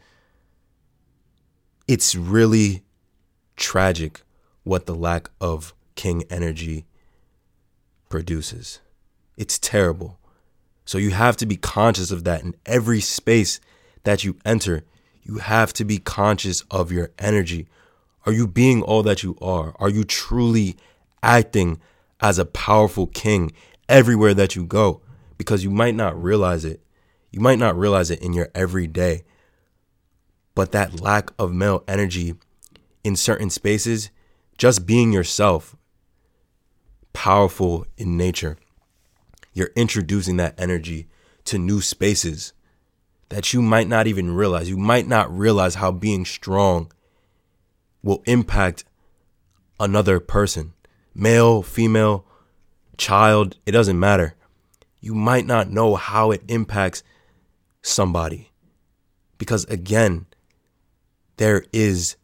it's 1.87 2.15
really 2.15 2.83
tragic 3.55 4.21
what 4.63 4.85
the 4.85 4.95
lack 4.95 5.29
of 5.39 5.73
king 5.95 6.23
energy 6.29 6.85
produces. 8.09 8.79
It's 9.37 9.57
terrible. 9.57 10.19
So 10.87 10.97
you 10.97 11.11
have 11.11 11.35
to 11.37 11.45
be 11.45 11.57
conscious 11.57 12.11
of 12.11 12.23
that 12.23 12.43
in 12.43 12.55
every 12.65 13.01
space 13.01 13.59
that 14.05 14.23
you 14.23 14.37
enter. 14.45 14.85
You 15.21 15.39
have 15.39 15.73
to 15.73 15.83
be 15.83 15.97
conscious 15.97 16.61
of 16.71 16.93
your 16.93 17.11
energy. 17.19 17.67
Are 18.25 18.31
you 18.31 18.47
being 18.47 18.81
all 18.81 19.03
that 19.03 19.21
you 19.21 19.37
are? 19.41 19.75
Are 19.79 19.89
you 19.89 20.05
truly 20.05 20.77
acting 21.21 21.81
as 22.21 22.39
a 22.39 22.45
powerful 22.45 23.05
king 23.05 23.51
everywhere 23.89 24.33
that 24.33 24.55
you 24.55 24.63
go? 24.63 25.01
Because 25.37 25.61
you 25.61 25.69
might 25.69 25.93
not 25.93 26.21
realize 26.21 26.63
it. 26.63 26.79
You 27.31 27.41
might 27.41 27.59
not 27.59 27.77
realize 27.77 28.09
it 28.09 28.21
in 28.21 28.31
your 28.31 28.47
everyday. 28.55 29.23
But 30.55 30.71
that 30.71 31.01
lack 31.01 31.31
of 31.37 31.51
male 31.51 31.83
energy 31.89 32.35
in 33.03 33.17
certain 33.17 33.49
spaces, 33.49 34.09
just 34.57 34.85
being 34.85 35.11
yourself, 35.11 35.75
powerful 37.11 37.85
in 37.97 38.15
nature 38.15 38.57
you're 39.57 39.71
introducing 39.75 40.37
that 40.37 40.53
energy 40.59 41.07
to 41.43 41.57
new 41.57 41.81
spaces 41.81 42.53
that 43.29 43.53
you 43.53 43.61
might 43.61 43.87
not 43.87 44.05
even 44.05 44.35
realize. 44.35 44.69
You 44.69 44.77
might 44.77 45.07
not 45.07 45.35
realize 45.35 45.75
how 45.75 45.91
being 45.91 46.25
strong 46.25 46.91
will 48.03 48.21
impact 48.27 48.85
another 49.79 50.19
person 50.19 50.73
male, 51.15 51.63
female, 51.63 52.23
child, 52.97 53.57
it 53.65 53.71
doesn't 53.71 53.99
matter. 53.99 54.35
You 55.01 55.15
might 55.15 55.47
not 55.47 55.71
know 55.71 55.95
how 55.95 56.29
it 56.29 56.43
impacts 56.47 57.01
somebody. 57.81 58.51
Because 59.39 59.65
again, 59.65 60.27
there 61.37 61.63
is 61.73 62.15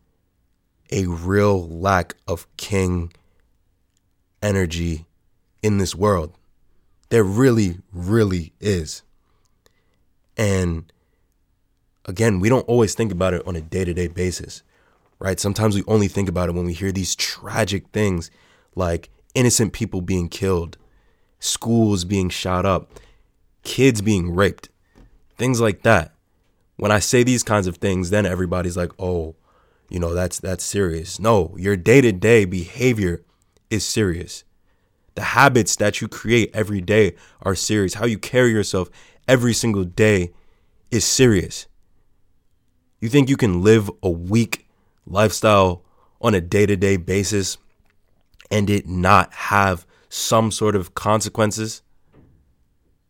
a 0.92 1.08
real 1.08 1.68
lack 1.68 2.16
of 2.28 2.46
king 2.58 3.12
energy 4.44 5.08
in 5.63 5.80
this 5.80 5.96
world. 5.96 6.38
There 7.13 7.24
really, 7.24 7.77
really 7.93 8.53
is. 8.60 9.03
And 10.36 10.91
again, 12.05 12.39
we 12.39 12.50
don't 12.50 12.67
always 12.67 12.96
think 12.96 13.12
about 13.12 13.36
it 13.36 13.46
on 13.46 13.55
a 13.55 13.62
day 13.62 13.86
to 13.86 13.93
day 13.93 14.08
basis, 14.08 14.63
right? 15.20 15.39
Sometimes 15.39 15.75
we 15.75 15.84
only 15.86 16.08
think 16.08 16.27
about 16.27 16.50
it 16.50 16.55
when 16.55 16.65
we 16.65 16.74
hear 16.74 16.91
these 16.91 17.15
tragic 17.15 17.88
things 17.89 18.32
like 18.74 19.12
innocent 19.36 19.74
people 19.74 20.01
being 20.01 20.27
killed, 20.27 20.79
schools 21.38 22.03
being 22.03 22.29
shot 22.29 22.65
up, 22.65 23.00
kids 23.62 24.01
being 24.01 24.34
raped, 24.34 24.70
things 25.38 25.62
like 25.62 25.84
that. 25.84 26.15
When 26.77 26.91
I 26.91 26.98
say 26.98 27.22
these 27.22 27.43
kinds 27.43 27.67
of 27.67 27.77
things, 27.77 28.10
then 28.10 28.25
everybody's 28.25 28.75
like, 28.75 28.91
"Oh, 28.98 29.36
you 29.88 30.00
know, 30.00 30.15
that's 30.15 30.39
that's 30.39 30.63
serious." 30.63 31.20
No, 31.20 31.53
your 31.60 31.75
day-to-day 31.75 32.46
behavior 32.46 33.22
is 33.70 33.86
serious. 33.86 34.46
The 35.15 35.22
habits 35.22 35.75
that 35.77 36.01
you 36.01 36.08
create 36.08 36.51
every 36.53 36.82
day 36.82 37.15
are 37.41 37.55
serious. 37.55 37.96
How 37.96 38.05
you 38.05 38.17
carry 38.17 38.51
yourself 38.51 38.89
every 39.27 39.53
single 39.53 39.84
day 39.84 40.32
is 40.91 41.05
serious. 41.05 41.67
You 43.00 43.10
think 43.10 43.29
you 43.29 43.38
can 43.38 43.62
live 43.62 43.91
a 44.01 44.10
weak 44.10 44.67
lifestyle 45.05 45.84
on 46.22 46.34
a 46.34 46.41
day 46.41 46.65
to 46.65 46.75
day 46.75 46.98
basis 46.98 47.58
and 48.50 48.70
it 48.70 48.88
not 48.88 49.34
have 49.34 49.86
some 50.10 50.51
sort 50.51 50.75
of 50.75 50.93
consequences? 50.93 51.82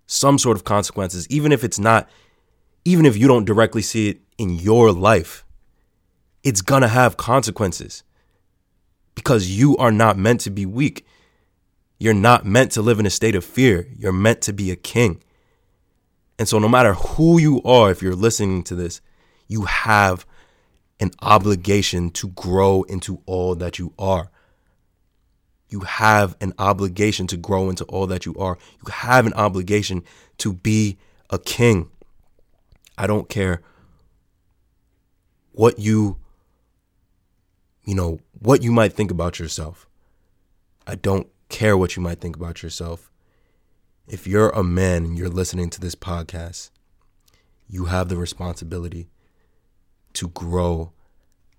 Some 0.06 0.38
sort 0.38 0.58
of 0.58 0.64
consequences, 0.64 1.28
even 1.30 1.52
if 1.52 1.64
it's 1.64 1.80
not, 1.80 2.10
even 2.86 3.06
if 3.06 3.16
you 3.16 3.28
don't 3.28 3.46
directly 3.46 3.82
see 3.82 4.10
it 4.10 4.22
in 4.38 4.50
your 4.50 4.92
life, 4.92 5.46
it's 6.44 6.62
gonna 6.62 6.90
have 6.90 7.16
consequences 7.16 8.04
because 9.16 9.50
you 9.58 9.78
are 9.78 9.92
not 9.92 10.18
meant 10.18 10.42
to 10.42 10.50
be 10.50 10.66
weak. 10.66 11.06
You're 12.04 12.14
not 12.14 12.46
meant 12.46 12.74
to 12.74 12.82
live 12.82 13.00
in 13.00 13.06
a 13.06 13.10
state 13.10 13.34
of 13.34 13.46
fear. 13.46 13.88
You're 13.98 14.12
meant 14.12 14.42
to 14.42 14.52
be 14.52 14.72
a 14.72 14.76
king. 14.76 15.24
And 16.38 16.50
so, 16.50 16.60
no 16.60 16.68
matter 16.68 16.96
who 16.96 17.40
you 17.40 17.62
are, 17.64 17.92
if 17.92 18.02
you're 18.02 18.14
listening 18.14 18.62
to 18.64 18.76
this, 18.76 19.00
you 19.48 19.62
have 19.62 20.26
an 21.00 21.12
obligation 21.22 22.10
to 22.10 22.28
grow 22.28 22.84
into 22.90 23.22
all 23.26 23.56
that 23.56 23.80
you 23.80 23.94
are. 23.98 24.30
You 25.70 25.80
have 25.80 26.36
an 26.42 26.52
obligation 26.60 27.26
to 27.28 27.38
grow 27.38 27.70
into 27.70 27.86
all 27.86 28.06
that 28.08 28.26
you 28.26 28.36
are. 28.36 28.58
You 28.86 28.92
have 28.92 29.26
an 29.26 29.34
obligation 29.36 30.04
to 30.40 30.52
be 30.52 30.98
a 31.30 31.40
king. 31.40 31.90
I 32.98 33.08
don't 33.08 33.30
care 33.30 33.62
what 35.54 35.80
you, 35.80 36.18
you 37.86 37.96
know, 37.96 38.20
what 38.40 38.62
you 38.62 38.74
might 38.74 38.92
think 38.92 39.10
about 39.10 39.40
yourself. 39.40 39.88
I 40.86 40.96
don't 40.96 41.28
care 41.54 41.78
what 41.78 41.96
you 41.96 42.02
might 42.02 42.20
think 42.20 42.36
about 42.36 42.64
yourself. 42.64 43.12
If 44.08 44.26
you're 44.26 44.50
a 44.50 44.64
man 44.64 45.06
and 45.06 45.18
you're 45.18 45.30
listening 45.30 45.70
to 45.70 45.80
this 45.80 45.94
podcast, 45.94 46.72
you 47.70 47.86
have 47.86 48.10
the 48.10 48.18
responsibility 48.18 49.12
to 50.14 50.30
grow 50.30 50.94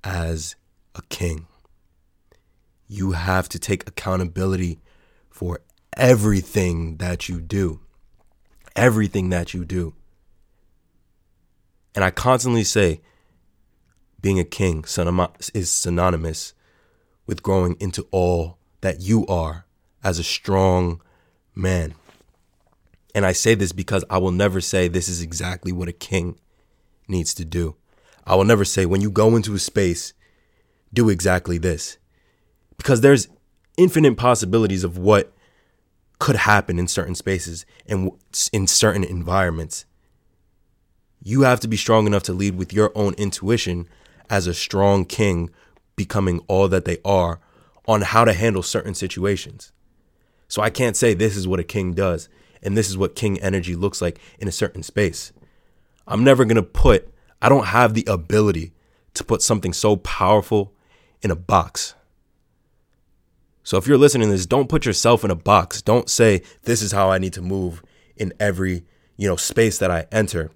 as 0.03 0.57
a 0.97 1.03
king. 1.11 1.47
You 2.89 3.13
have 3.13 3.49
to 3.51 3.59
take 3.59 3.89
accountability 3.89 4.81
for 5.31 5.61
everything 5.97 6.97
that 6.97 7.29
you 7.29 7.41
do. 7.41 7.81
Everything 8.75 9.31
that 9.31 9.55
you 9.55 9.65
do. 9.65 9.95
And 11.95 12.05
I 12.05 12.11
constantly 12.11 12.65
say, 12.65 13.01
being 14.21 14.41
a 14.41 14.45
king 14.45 14.85
is 15.55 15.71
synonymous 15.71 16.53
with 17.27 17.45
growing 17.45 17.77
into 17.79 18.09
all 18.11 18.59
that 18.81 19.01
you 19.01 19.25
are 19.29 19.67
as 20.05 20.19
a 20.19 20.25
strong 20.25 21.01
man. 21.55 21.95
And 23.15 23.25
I 23.25 23.33
say 23.33 23.55
this 23.55 23.73
because 23.73 24.05
I 24.11 24.19
will 24.19 24.33
never 24.33 24.61
say 24.61 24.87
this 24.87 25.09
is 25.09 25.23
exactly 25.23 25.73
what 25.73 25.89
a 25.89 25.93
king 25.93 26.39
needs 27.09 27.33
to 27.35 27.45
do. 27.45 27.77
I 28.27 28.35
will 28.35 28.45
never 28.45 28.65
say 28.65 28.87
when 28.87 29.01
you 29.01 29.11
go 29.11 29.35
into 29.35 29.55
a 29.55 29.59
space, 29.59 30.13
do 30.93 31.09
exactly 31.09 31.59
this. 31.59 31.99
Because 32.77 33.01
there's 33.01 33.29
infinite 33.77 34.17
possibilities 34.17 34.85
of 34.85 34.99
what 34.99 35.33
could 36.19 36.37
happen 36.37 36.79
in 36.79 36.89
certain 36.89 37.15
spaces 37.15 37.67
and 37.87 38.11
in 38.53 38.67
certain 38.67 39.05
environments. 39.05 39.85
You 41.23 41.43
have 41.43 41.61
to 41.61 41.69
be 41.69 41.77
strong 41.77 42.07
enough 42.07 42.23
to 42.25 42.33
lead 42.33 42.57
with 42.57 42.73
your 42.73 42.93
own 42.95 43.15
intuition 43.15 43.89
as 44.31 44.47
a 44.47 44.55
strong 44.55 45.05
king 45.05 45.51
becoming 45.97 46.41
all 46.49 46.69
that 46.69 46.85
they 46.85 46.99
are 47.05 47.41
on 47.87 48.03
how 48.03 48.25
to 48.25 48.33
handle 48.33 48.63
certain 48.63 48.95
situations. 48.95 49.73
So 50.49 50.63
I 50.63 50.71
can't 50.71 50.97
say 50.97 51.15
this 51.15 51.37
is 51.37 51.49
what 51.49 51.61
a 51.61 51.65
king 51.65 51.93
does 51.93 52.29
and 52.63 52.77
this 52.77 52.89
is 52.89 52.97
what 52.97 53.15
king 53.15 53.41
energy 53.41 53.77
looks 53.77 54.01
like 54.01 54.19
in 54.39 54.49
a 54.49 54.53
certain 54.53 54.83
space. 54.83 55.33
I'm 56.07 56.25
never 56.25 56.45
going 56.45 56.57
to 56.57 56.63
put, 56.63 57.13
I 57.41 57.49
don't 57.49 57.67
have 57.67 57.95
the 57.95 58.05
ability 58.09 58.73
to 59.15 59.25
put 59.25 59.43
something 59.43 59.73
so 59.73 59.97
powerful 59.97 60.73
in 61.23 61.31
a 61.31 61.37
box. 61.37 61.95
So 63.63 63.79
if 63.79 63.87
you're 63.87 63.99
listening 63.99 64.29
to 64.29 64.33
this, 64.33 64.47
don't 64.47 64.69
put 64.69 64.85
yourself 64.85 65.25
in 65.25 65.31
a 65.31 65.37
box. 65.37 65.81
Don't 65.81 66.11
say 66.11 66.43
this 66.63 66.83
is 66.83 66.93
how 66.93 67.11
I 67.11 67.19
need 67.19 67.33
to 67.35 67.43
move 67.43 67.83
in 68.17 68.33
every, 68.39 68.85
you 69.17 69.27
know, 69.29 69.37
space 69.37 69.79
that 69.79 69.91
I 69.91 70.07
enter. 70.13 70.51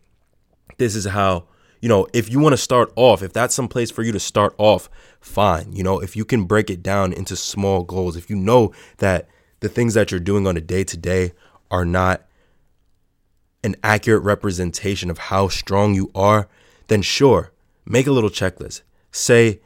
This 0.77 0.95
is 0.95 1.07
how, 1.07 1.47
you 1.81 1.89
know, 1.89 2.07
if 2.13 2.31
you 2.31 2.39
want 2.39 2.53
to 2.53 2.59
start 2.59 2.93
off, 2.97 3.23
if 3.23 3.33
that's 3.33 3.55
some 3.55 3.69
place 3.69 3.91
for 3.91 4.03
you 4.03 4.13
to 4.13 4.21
start 4.21 4.55
off, 4.59 4.91
fine. 5.21 5.73
You 5.73 5.83
know, 5.83 6.01
if 6.01 6.17
you 6.17 6.25
can 6.25 6.45
break 6.45 6.69
it 6.69 6.83
down 6.83 7.13
into 7.13 7.35
small 7.35 7.83
goals, 7.83 8.17
if 8.17 8.29
you 8.29 8.37
know 8.37 8.73
that 8.99 9.29
the 9.61 9.69
things 9.69 9.95
that 9.95 10.11
you're 10.11 10.21
doing 10.21 10.47
on 10.47 10.57
a 10.57 10.61
day 10.61 10.85
to 10.85 10.97
day 10.97 11.33
are 11.71 11.85
not 11.85 12.25
an 13.65 13.77
accurate 13.83 14.23
representation 14.23 15.11
of 15.11 15.19
how 15.19 15.49
strong 15.49 15.95
you 15.95 16.11
are, 16.15 16.49
then 16.87 17.03
sure, 17.03 17.53
make 17.85 18.07
a 18.07 18.13
little 18.13 18.31
checklist. 18.31 18.83
Say, 19.11 19.61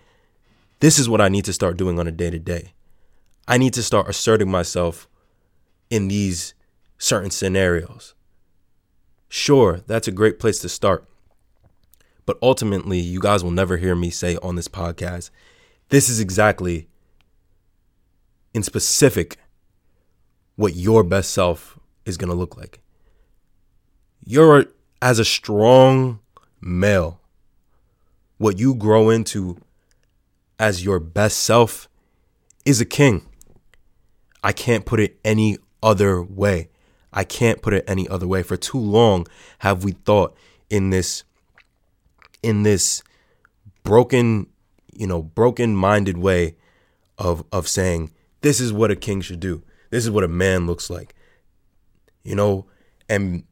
this 0.80 0.99
is 0.99 1.08
what 1.08 1.20
I 1.20 1.28
need 1.28 1.44
to 1.44 1.52
start 1.52 1.76
doing 1.76 1.99
on 1.99 2.06
a 2.06 2.12
day 2.12 2.30
to 2.30 2.38
day. 2.38 2.72
I 3.46 3.58
need 3.58 3.75
to 3.75 3.82
start 3.82 4.08
asserting 4.08 4.50
myself 4.50 5.08
in 5.90 6.08
these 6.08 6.54
certain 6.99 7.30
scenarios. 7.30 8.14
Sure, 9.28 9.80
that's 9.87 10.08
a 10.08 10.12
great 10.12 10.38
place 10.38 10.58
to 10.61 10.68
start. 10.68 11.06
But 12.25 12.38
ultimately, 12.40 12.99
you 12.99 13.20
guys 13.20 13.42
will 13.42 13.50
never 13.50 13.76
hear 13.76 13.94
me 13.94 14.11
say 14.11 14.37
on 14.42 14.56
this 14.56 14.68
podcast, 14.68 15.30
this 15.88 16.08
is 16.08 16.20
exactly 16.20 16.88
in 18.54 18.62
specific 18.62 19.37
what 20.56 20.75
your 20.75 21.02
best 21.02 21.32
self 21.32 21.78
is 22.04 22.16
going 22.16 22.30
to 22.30 22.37
look 22.37 22.56
like. 22.56 22.80
You're 24.25 24.66
as 25.00 25.18
a 25.18 25.25
strong 25.25 26.21
male, 26.61 27.21
what 28.38 28.59
you 28.59 28.75
grow 28.75 29.11
into 29.11 29.59
as 30.59 30.85
your 30.85 31.00
best 31.00 31.38
self 31.38 31.88
is 32.64 32.80
a 32.80 32.85
king. 32.85 33.26
I 34.44 34.52
can't 34.52 34.85
put 34.85 35.00
it 35.00 35.18
any 35.25 35.59
other 35.82 36.23
way. 36.23 36.71
I 37.12 37.25
can't 37.25 37.61
put 37.61 37.75
it 37.75 37.85
any 37.87 38.09
other 38.09 38.26
way. 38.26 38.42
For 38.42 38.56
too 38.56 38.78
long 38.78 39.26
have 39.59 39.85
we 39.85 39.92
thought 39.92 40.37
in 40.71 40.90
this 40.90 41.25
in 42.42 42.62
this 42.62 43.02
broken, 43.85 44.47
you 44.92 45.06
know, 45.06 45.23
broken 45.23 45.76
minded 45.76 46.18
way 46.18 46.56
of 47.18 47.44
of 47.52 47.68
saying 47.68 48.12
this 48.40 48.61
is 48.61 48.73
what 48.73 48.90
a 48.90 48.97
king 48.97 49.21
should 49.21 49.40
do. 49.40 49.62
This 49.92 50.04
is 50.04 50.11
what 50.11 50.25
a 50.25 50.28
man 50.28 50.66
looks 50.66 50.90
like. 50.90 51.14
You 52.25 52.34
know, 52.34 52.66
and 53.08 53.44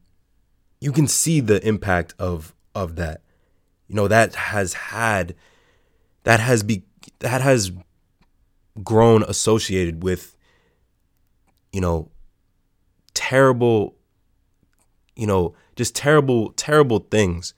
you 0.81 0.91
can 0.91 1.07
see 1.07 1.39
the 1.39 1.65
impact 1.65 2.13
of 2.19 2.53
of 2.75 2.97
that. 2.97 3.21
You 3.87 3.95
know, 3.95 4.09
that 4.09 4.35
has 4.35 4.73
had 4.73 5.33
that 6.23 6.41
has 6.41 6.63
be 6.63 6.83
that 7.19 7.39
has 7.39 7.71
grown 8.83 9.23
associated 9.23 10.03
with 10.03 10.35
you 11.71 11.79
know 11.79 12.09
terrible 13.13 13.95
you 15.15 15.27
know 15.27 15.53
just 15.75 15.95
terrible 15.95 16.51
terrible 16.53 16.99
things 16.99 17.53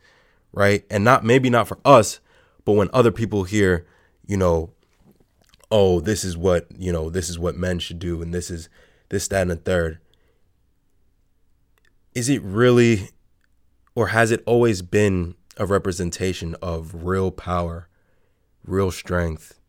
right? 0.53 0.85
And 0.89 1.03
not 1.03 1.25
maybe 1.25 1.49
not 1.49 1.67
for 1.67 1.79
us, 1.83 2.19
but 2.63 2.73
when 2.73 2.89
other 2.93 3.11
people 3.11 3.43
hear, 3.43 3.85
you 4.25 4.37
know, 4.37 4.71
oh, 5.73 5.99
this 5.99 6.23
is 6.23 6.37
what, 6.37 6.67
you 6.77 6.91
know, 6.91 7.09
this 7.09 7.29
is 7.29 7.39
what 7.39 7.55
men 7.55 7.79
should 7.79 7.99
do 7.99 8.21
and 8.21 8.33
this 8.33 8.51
is 8.51 8.69
this, 9.09 9.27
that, 9.27 9.41
and 9.41 9.51
the 9.51 9.55
third. 9.55 9.99
Is 12.13 12.29
it 12.29 12.41
really 12.43 13.09
or 13.95 14.07
has 14.07 14.31
it 14.31 14.43
always 14.45 14.81
been 14.81 15.35
a 15.57 15.65
representation 15.65 16.55
of 16.61 17.03
real 17.03 17.31
power, 17.31 17.87
real 18.63 18.91
strength, 18.91 19.59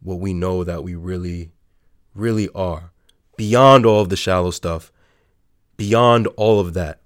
what 0.00 0.20
we 0.20 0.34
know 0.34 0.64
that 0.64 0.84
we 0.84 0.94
really, 0.94 1.52
really 2.14 2.48
are, 2.50 2.92
beyond 3.36 3.86
all 3.86 4.00
of 4.00 4.08
the 4.08 4.16
shallow 4.16 4.50
stuff, 4.50 4.92
beyond 5.76 6.26
all 6.36 6.60
of 6.60 6.74
that? 6.74 7.02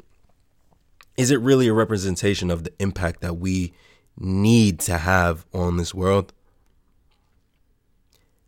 is 1.17 1.31
it 1.31 1.41
really 1.41 1.69
a 1.69 1.73
representation 1.73 2.51
of 2.51 2.65
the 2.65 2.73
impact 2.79 3.21
that 3.21 3.39
we 3.39 3.73
need 4.19 4.79
to 4.81 4.99
have 4.99 5.47
on 5.53 5.77
this 5.77 5.95
world? 5.95 6.33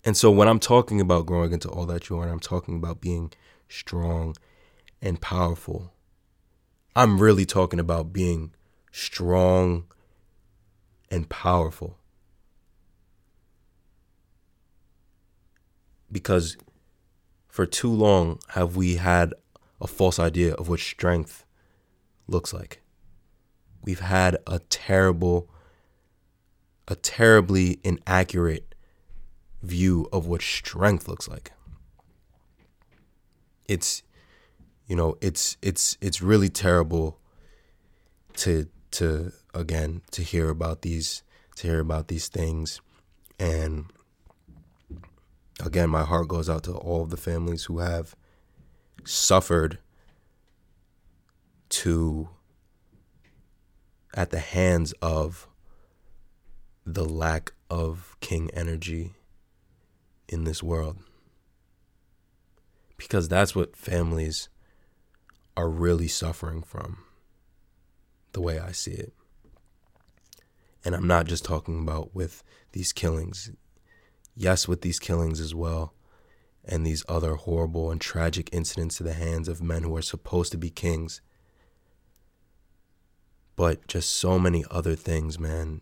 And 0.08 0.16
so 0.16 0.30
when 0.30 0.48
I'm 0.48 0.58
talking 0.58 1.02
about 1.02 1.26
growing 1.26 1.52
into 1.52 1.68
all 1.68 1.84
that 1.84 2.08
you 2.08 2.16
are, 2.16 2.22
and 2.22 2.32
I'm 2.32 2.40
talking 2.40 2.76
about 2.76 2.98
being 2.98 3.30
strong 3.68 4.36
and 5.02 5.20
powerful, 5.20 5.92
I'm 6.97 7.21
really 7.21 7.44
talking 7.44 7.78
about 7.78 8.10
being 8.10 8.54
strong 8.90 9.84
and 11.10 11.28
powerful. 11.28 11.99
Because 16.10 16.56
for 17.47 17.66
too 17.66 17.92
long 17.92 18.38
have 18.54 18.76
we 18.76 18.94
had 18.94 19.34
a 19.78 19.86
false 19.86 20.18
idea 20.18 20.54
of 20.54 20.71
what 20.71 20.80
strength 20.80 21.44
looks 22.26 22.54
like. 22.54 22.80
We've 23.84 24.00
had 24.00 24.38
a 24.47 24.60
terrible, 24.71 25.50
a 26.88 26.94
terribly 26.94 27.78
inaccurate 27.84 28.68
view 29.62 30.08
of 30.12 30.26
what 30.26 30.42
strength 30.42 31.08
looks 31.08 31.28
like. 31.28 31.52
It's, 33.66 34.02
you 34.86 34.97
know, 34.97 35.16
it's 35.21 35.56
it's 35.60 35.99
it's 36.00 36.23
really 36.23 36.49
terrible 36.49 37.18
to 38.38 38.68
to 38.92 39.32
again 39.54 40.02
to 40.12 40.23
hear 40.23 40.49
about 40.49 40.82
these 40.82 41.23
to 41.56 41.66
hear 41.66 41.80
about 41.80 42.08
these 42.08 42.28
things 42.28 42.80
and 43.38 43.86
again 45.64 45.90
my 45.90 46.04
heart 46.04 46.28
goes 46.28 46.49
out 46.49 46.62
to 46.62 46.73
all 46.73 47.02
of 47.02 47.10
the 47.10 47.16
families 47.16 47.64
who 47.64 47.78
have 47.78 48.14
suffered 49.04 49.78
to 51.68 52.28
at 54.14 54.30
the 54.30 54.38
hands 54.38 54.92
of 55.02 55.49
the 56.86 57.04
lack 57.04 57.52
of 57.68 58.16
king 58.21 58.50
energy 58.54 59.14
in 60.28 60.45
this 60.45 60.62
world. 60.62 60.99
Because 62.97 63.28
that's 63.28 63.54
what 63.54 63.76
families 63.76 64.49
are 65.56 65.69
really 65.69 66.08
suffering 66.08 66.62
from, 66.62 66.99
the 68.32 68.41
way 68.41 68.58
I 68.58 68.73
see 68.73 68.93
it. 68.93 69.12
And 70.84 70.95
I'm 70.95 71.06
not 71.06 71.26
just 71.26 71.45
talking 71.45 71.80
about 71.80 72.14
with 72.14 72.43
these 72.73 72.93
killings. 72.93 73.50
Yes, 74.34 74.69
with 74.69 74.82
these 74.82 74.99
killings 74.99 75.41
as 75.41 75.54
well, 75.54 75.95
and 76.64 76.86
these 76.86 77.04
other 77.08 77.34
horrible 77.34 77.91
and 77.91 78.00
tragic 78.00 78.49
incidents 78.52 78.97
to 78.99 79.02
the 79.02 79.14
hands 79.14 79.49
of 79.49 79.62
men 79.62 79.82
who 79.82 79.97
are 79.97 80.02
supposed 80.02 80.52
to 80.52 80.58
be 80.58 80.71
kings 80.71 81.21
but 83.58 83.88
just 83.88 84.12
so 84.12 84.38
many 84.38 84.64
other 84.71 84.95
things, 84.95 85.36
man. 85.36 85.80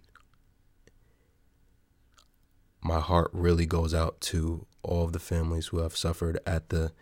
My 2.86 3.00
heart 3.00 3.30
really 3.32 3.66
goes 3.66 3.92
out 3.92 4.20
to 4.32 4.64
all 4.84 5.06
of 5.06 5.12
the 5.12 5.18
families 5.18 5.66
who 5.66 5.78
have 5.78 5.96
suffered 5.96 6.38
at 6.46 6.68
the 6.68 6.92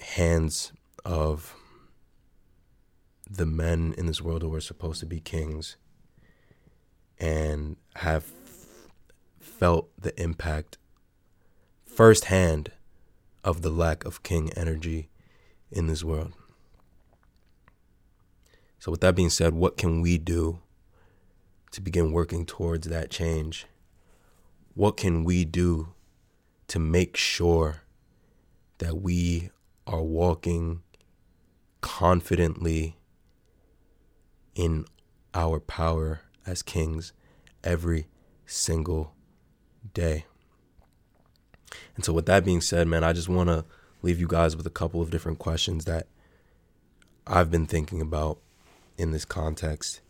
hands 0.00 0.72
of 1.04 1.54
the 3.28 3.44
men 3.44 3.94
in 3.98 4.06
this 4.06 4.22
world 4.22 4.40
who 4.40 4.54
are 4.54 4.62
supposed 4.62 5.00
to 5.00 5.06
be 5.06 5.20
kings 5.20 5.76
and 7.18 7.76
have 7.96 8.24
felt 9.38 9.90
the 10.00 10.18
impact 10.18 10.78
firsthand 11.84 12.72
of 13.44 13.60
the 13.60 13.68
lack 13.68 14.06
of 14.06 14.22
king 14.22 14.50
energy 14.54 15.10
in 15.70 15.86
this 15.86 16.02
world. 16.02 16.32
So, 18.78 18.90
with 18.90 19.02
that 19.02 19.14
being 19.14 19.28
said, 19.28 19.52
what 19.52 19.76
can 19.76 20.00
we 20.00 20.16
do 20.16 20.60
to 21.76 21.82
begin 21.82 22.10
working 22.10 22.46
towards 22.46 22.88
that 22.88 23.10
change? 23.10 23.66
What 24.72 24.96
can 24.96 25.24
we 25.24 25.44
do 25.44 25.92
to 26.68 26.78
make 26.78 27.18
sure 27.18 27.82
that 28.78 29.02
we 29.02 29.50
are 29.86 30.02
walking 30.02 30.82
confidently 31.82 32.96
in 34.54 34.86
our 35.34 35.60
power 35.60 36.22
as 36.46 36.62
kings 36.62 37.12
every 37.62 38.06
single 38.46 39.12
day? 39.92 40.24
And 41.94 42.06
so, 42.06 42.14
with 42.14 42.24
that 42.24 42.42
being 42.42 42.62
said, 42.62 42.88
man, 42.88 43.04
I 43.04 43.12
just 43.12 43.28
want 43.28 43.50
to 43.50 43.66
leave 44.00 44.18
you 44.18 44.26
guys 44.26 44.56
with 44.56 44.66
a 44.66 44.70
couple 44.70 45.02
of 45.02 45.10
different 45.10 45.38
questions 45.38 45.84
that 45.84 46.06
I've 47.26 47.50
been 47.50 47.66
thinking 47.66 48.00
about 48.00 48.38
in 48.96 49.10
this 49.10 49.26
context. 49.26 50.00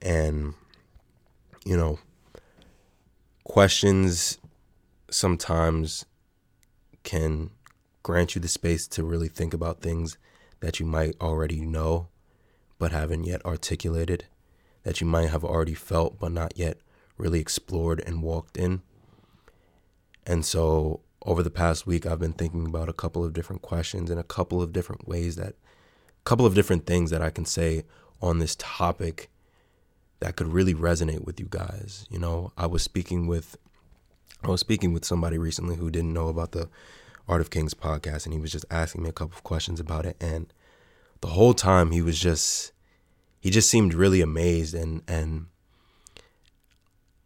And, 0.00 0.54
you 1.64 1.76
know, 1.76 1.98
questions 3.44 4.38
sometimes 5.10 6.04
can 7.02 7.50
grant 8.02 8.34
you 8.34 8.40
the 8.40 8.48
space 8.48 8.86
to 8.88 9.04
really 9.04 9.28
think 9.28 9.54
about 9.54 9.80
things 9.80 10.18
that 10.60 10.80
you 10.80 10.86
might 10.86 11.14
already 11.20 11.60
know 11.60 12.08
but 12.78 12.90
haven't 12.90 13.24
yet 13.24 13.44
articulated, 13.44 14.24
that 14.82 15.00
you 15.00 15.06
might 15.06 15.28
have 15.28 15.44
already 15.44 15.74
felt 15.74 16.18
but 16.18 16.32
not 16.32 16.56
yet 16.56 16.78
really 17.16 17.38
explored 17.38 18.02
and 18.04 18.22
walked 18.22 18.56
in. 18.56 18.82
And 20.26 20.44
so 20.44 21.00
over 21.24 21.42
the 21.42 21.50
past 21.50 21.86
week, 21.86 22.06
I've 22.06 22.18
been 22.18 22.32
thinking 22.32 22.66
about 22.66 22.88
a 22.88 22.92
couple 22.92 23.24
of 23.24 23.32
different 23.32 23.62
questions 23.62 24.10
and 24.10 24.18
a 24.18 24.24
couple 24.24 24.60
of 24.60 24.72
different 24.72 25.06
ways 25.06 25.36
that, 25.36 25.50
a 25.50 26.24
couple 26.24 26.46
of 26.46 26.54
different 26.54 26.86
things 26.86 27.10
that 27.10 27.22
I 27.22 27.30
can 27.30 27.44
say 27.44 27.84
on 28.20 28.38
this 28.38 28.56
topic 28.58 29.30
that 30.22 30.36
could 30.36 30.46
really 30.46 30.72
resonate 30.72 31.24
with 31.24 31.40
you 31.40 31.48
guys. 31.50 32.06
You 32.08 32.20
know, 32.20 32.52
I 32.56 32.66
was 32.66 32.82
speaking 32.82 33.26
with 33.26 33.56
I 34.44 34.48
was 34.48 34.60
speaking 34.60 34.92
with 34.92 35.04
somebody 35.04 35.36
recently 35.36 35.76
who 35.76 35.90
didn't 35.90 36.12
know 36.12 36.28
about 36.28 36.52
the 36.52 36.68
Art 37.28 37.40
of 37.40 37.50
Kings 37.50 37.74
podcast 37.74 38.24
and 38.24 38.32
he 38.32 38.38
was 38.38 38.52
just 38.52 38.64
asking 38.70 39.02
me 39.02 39.08
a 39.08 39.12
couple 39.12 39.36
of 39.36 39.42
questions 39.42 39.80
about 39.80 40.06
it 40.06 40.16
and 40.20 40.52
the 41.22 41.28
whole 41.28 41.54
time 41.54 41.90
he 41.90 42.02
was 42.02 42.18
just 42.18 42.72
he 43.40 43.50
just 43.50 43.68
seemed 43.68 43.94
really 43.94 44.20
amazed 44.20 44.74
and 44.74 45.02
and 45.08 45.46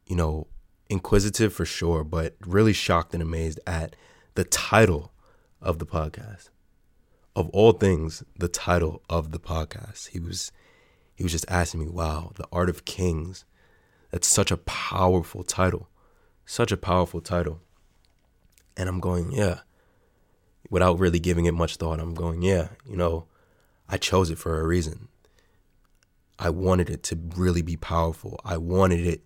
you 0.07 0.17
know 0.17 0.47
inquisitive 0.89 1.53
for 1.53 1.67
sure 1.67 2.03
but 2.03 2.35
really 2.47 2.73
shocked 2.73 3.13
and 3.13 3.23
amazed 3.23 3.61
at 3.67 3.95
the 4.37 4.45
title 4.45 5.13
of 5.61 5.79
the 5.79 5.87
podcast 5.87 6.49
of 7.35 7.51
all 7.51 7.73
things 7.73 8.23
the 8.39 8.49
title 8.49 9.03
of 9.11 9.33
the 9.33 9.41
podcast 9.41 10.09
he 10.09 10.21
was 10.21 10.51
he 11.17 11.23
was 11.23 11.33
just 11.33 11.47
asking 11.49 11.81
me 11.81 11.89
wow 11.89 12.31
the 12.37 12.47
art 12.53 12.69
of 12.69 12.85
kings 12.85 13.45
that's 14.11 14.29
such 14.29 14.51
a 14.51 14.57
powerful 14.57 15.43
title 15.43 15.89
such 16.45 16.71
a 16.71 16.77
powerful 16.77 17.21
title 17.21 17.61
and 18.77 18.89
i'm 18.89 19.01
going 19.01 19.33
yeah 19.33 19.61
without 20.71 20.99
really 20.99 21.19
giving 21.19 21.47
it 21.47 21.55
much 21.55 21.77
thought 21.77 21.99
i'm 21.99 22.15
going 22.15 22.43
yeah 22.43 22.69
you 22.89 22.97
know 22.97 23.27
I 23.89 23.99
chose 23.99 24.31
it 24.31 24.39
for 24.39 24.61
a 24.61 24.67
reason. 24.67 25.09
I 26.39 26.51
wanted 26.51 26.91
it 26.91 27.03
to 27.05 27.19
really 27.37 27.63
be 27.63 27.77
powerful. 27.77 28.41
I 28.45 28.57
wanted 28.57 29.07
it 29.07 29.25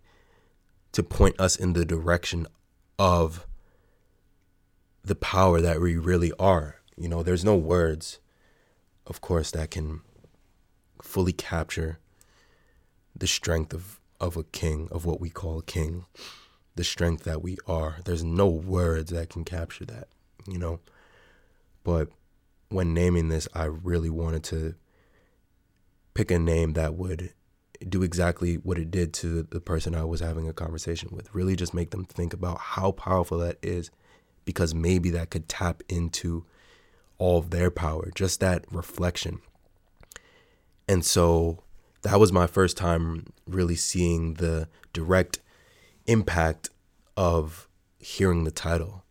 to 0.93 1.03
point 1.03 1.41
us 1.41 1.57
in 1.57 1.73
the 1.73 1.85
direction 1.85 2.47
of 2.99 3.47
the 5.03 5.15
power 5.15 5.61
that 5.61 5.81
we 5.81 5.97
really 5.97 6.33
are. 6.39 6.77
You 6.97 7.09
know, 7.09 7.23
there's 7.23 7.45
no 7.45 7.57
words, 7.57 8.21
of 9.07 9.21
course, 9.21 9.51
that 9.53 9.71
can 9.71 10.03
fully 11.03 11.33
capture 11.33 11.99
the 13.17 13.27
strength 13.27 13.73
of, 13.73 14.01
of 14.21 14.37
a 14.37 14.45
king, 14.45 14.89
of 14.91 15.05
what 15.05 15.21
we 15.21 15.31
call 15.31 15.61
king, 15.63 16.07
the 16.77 16.85
strength 16.85 17.25
that 17.25 17.43
we 17.43 17.57
are. 17.67 17.97
There's 18.05 18.25
no 18.25 18.49
words 18.49 19.11
that 19.11 19.31
can 19.31 19.45
capture 19.45 19.85
that, 19.87 20.09
you 20.47 20.59
know. 20.59 20.81
But 21.85 22.09
when 22.69 22.95
naming 22.95 23.29
this, 23.29 23.49
I 23.55 23.65
really 23.65 24.11
wanted 24.11 24.45
to 24.45 24.75
pick 26.15 26.31
a 26.31 26.39
name 26.39 26.75
that 26.75 26.95
would 26.95 27.33
do 27.89 28.03
exactly 28.03 28.57
what 28.57 28.79
it 28.79 28.91
did 28.91 29.13
to 29.15 29.43
the 29.43 29.61
person 29.61 29.95
I 29.95 30.05
was 30.05 30.21
having 30.21 30.49
a 30.49 30.53
conversation 30.53 31.11
with. 31.13 31.35
Really 31.35 31.57
just 31.57 31.75
make 31.75 31.91
them 31.91 32.05
think 32.05 32.33
about 32.33 32.59
how 32.59 32.93
powerful 32.93 33.39
that 33.39 33.59
is 33.63 33.91
because 34.45 34.75
maybe 34.75 35.11
that 35.11 35.31
could 35.31 35.49
tap 35.49 35.83
into 35.89 36.45
all 37.19 37.39
of 37.39 37.51
their 37.51 37.71
power, 37.71 38.11
just 38.15 38.41
that 38.41 38.65
reflection. 38.71 39.41
And 40.91 41.05
so 41.05 41.63
that 42.03 42.19
was 42.19 42.33
my 42.33 42.49
first 42.49 42.77
time 42.77 43.33
really 43.47 43.77
seeing 43.77 44.35
the 44.35 44.67
direct 44.93 45.39
impact 46.07 46.69
of 47.17 47.69
hearing 48.01 48.43
the 48.43 48.51
title 48.51 49.05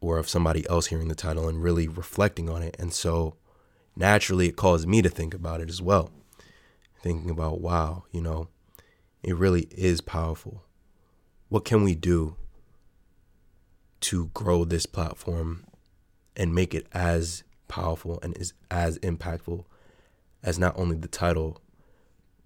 or 0.00 0.16
of 0.16 0.26
somebody 0.26 0.66
else 0.70 0.86
hearing 0.86 1.08
the 1.08 1.14
title 1.14 1.50
and 1.50 1.62
really 1.62 1.86
reflecting 1.86 2.48
on 2.48 2.62
it. 2.62 2.76
And 2.78 2.94
so 2.94 3.36
naturally, 3.94 4.48
it 4.48 4.56
caused 4.56 4.88
me 4.88 5.02
to 5.02 5.10
think 5.10 5.34
about 5.34 5.60
it 5.60 5.68
as 5.68 5.82
well. 5.82 6.10
Thinking 7.02 7.28
about, 7.28 7.60
wow, 7.60 8.04
you 8.10 8.22
know, 8.22 8.48
it 9.22 9.36
really 9.36 9.68
is 9.72 10.00
powerful. 10.00 10.64
What 11.50 11.66
can 11.66 11.84
we 11.84 11.94
do 11.94 12.36
to 14.00 14.28
grow 14.32 14.64
this 14.64 14.86
platform 14.86 15.66
and 16.34 16.54
make 16.54 16.72
it 16.72 16.86
as 16.92 17.44
powerful 17.68 18.18
and 18.22 18.34
as 18.70 18.98
impactful 19.00 19.66
as 20.48 20.58
not 20.58 20.78
only 20.78 20.96
the 20.96 21.08
title, 21.08 21.60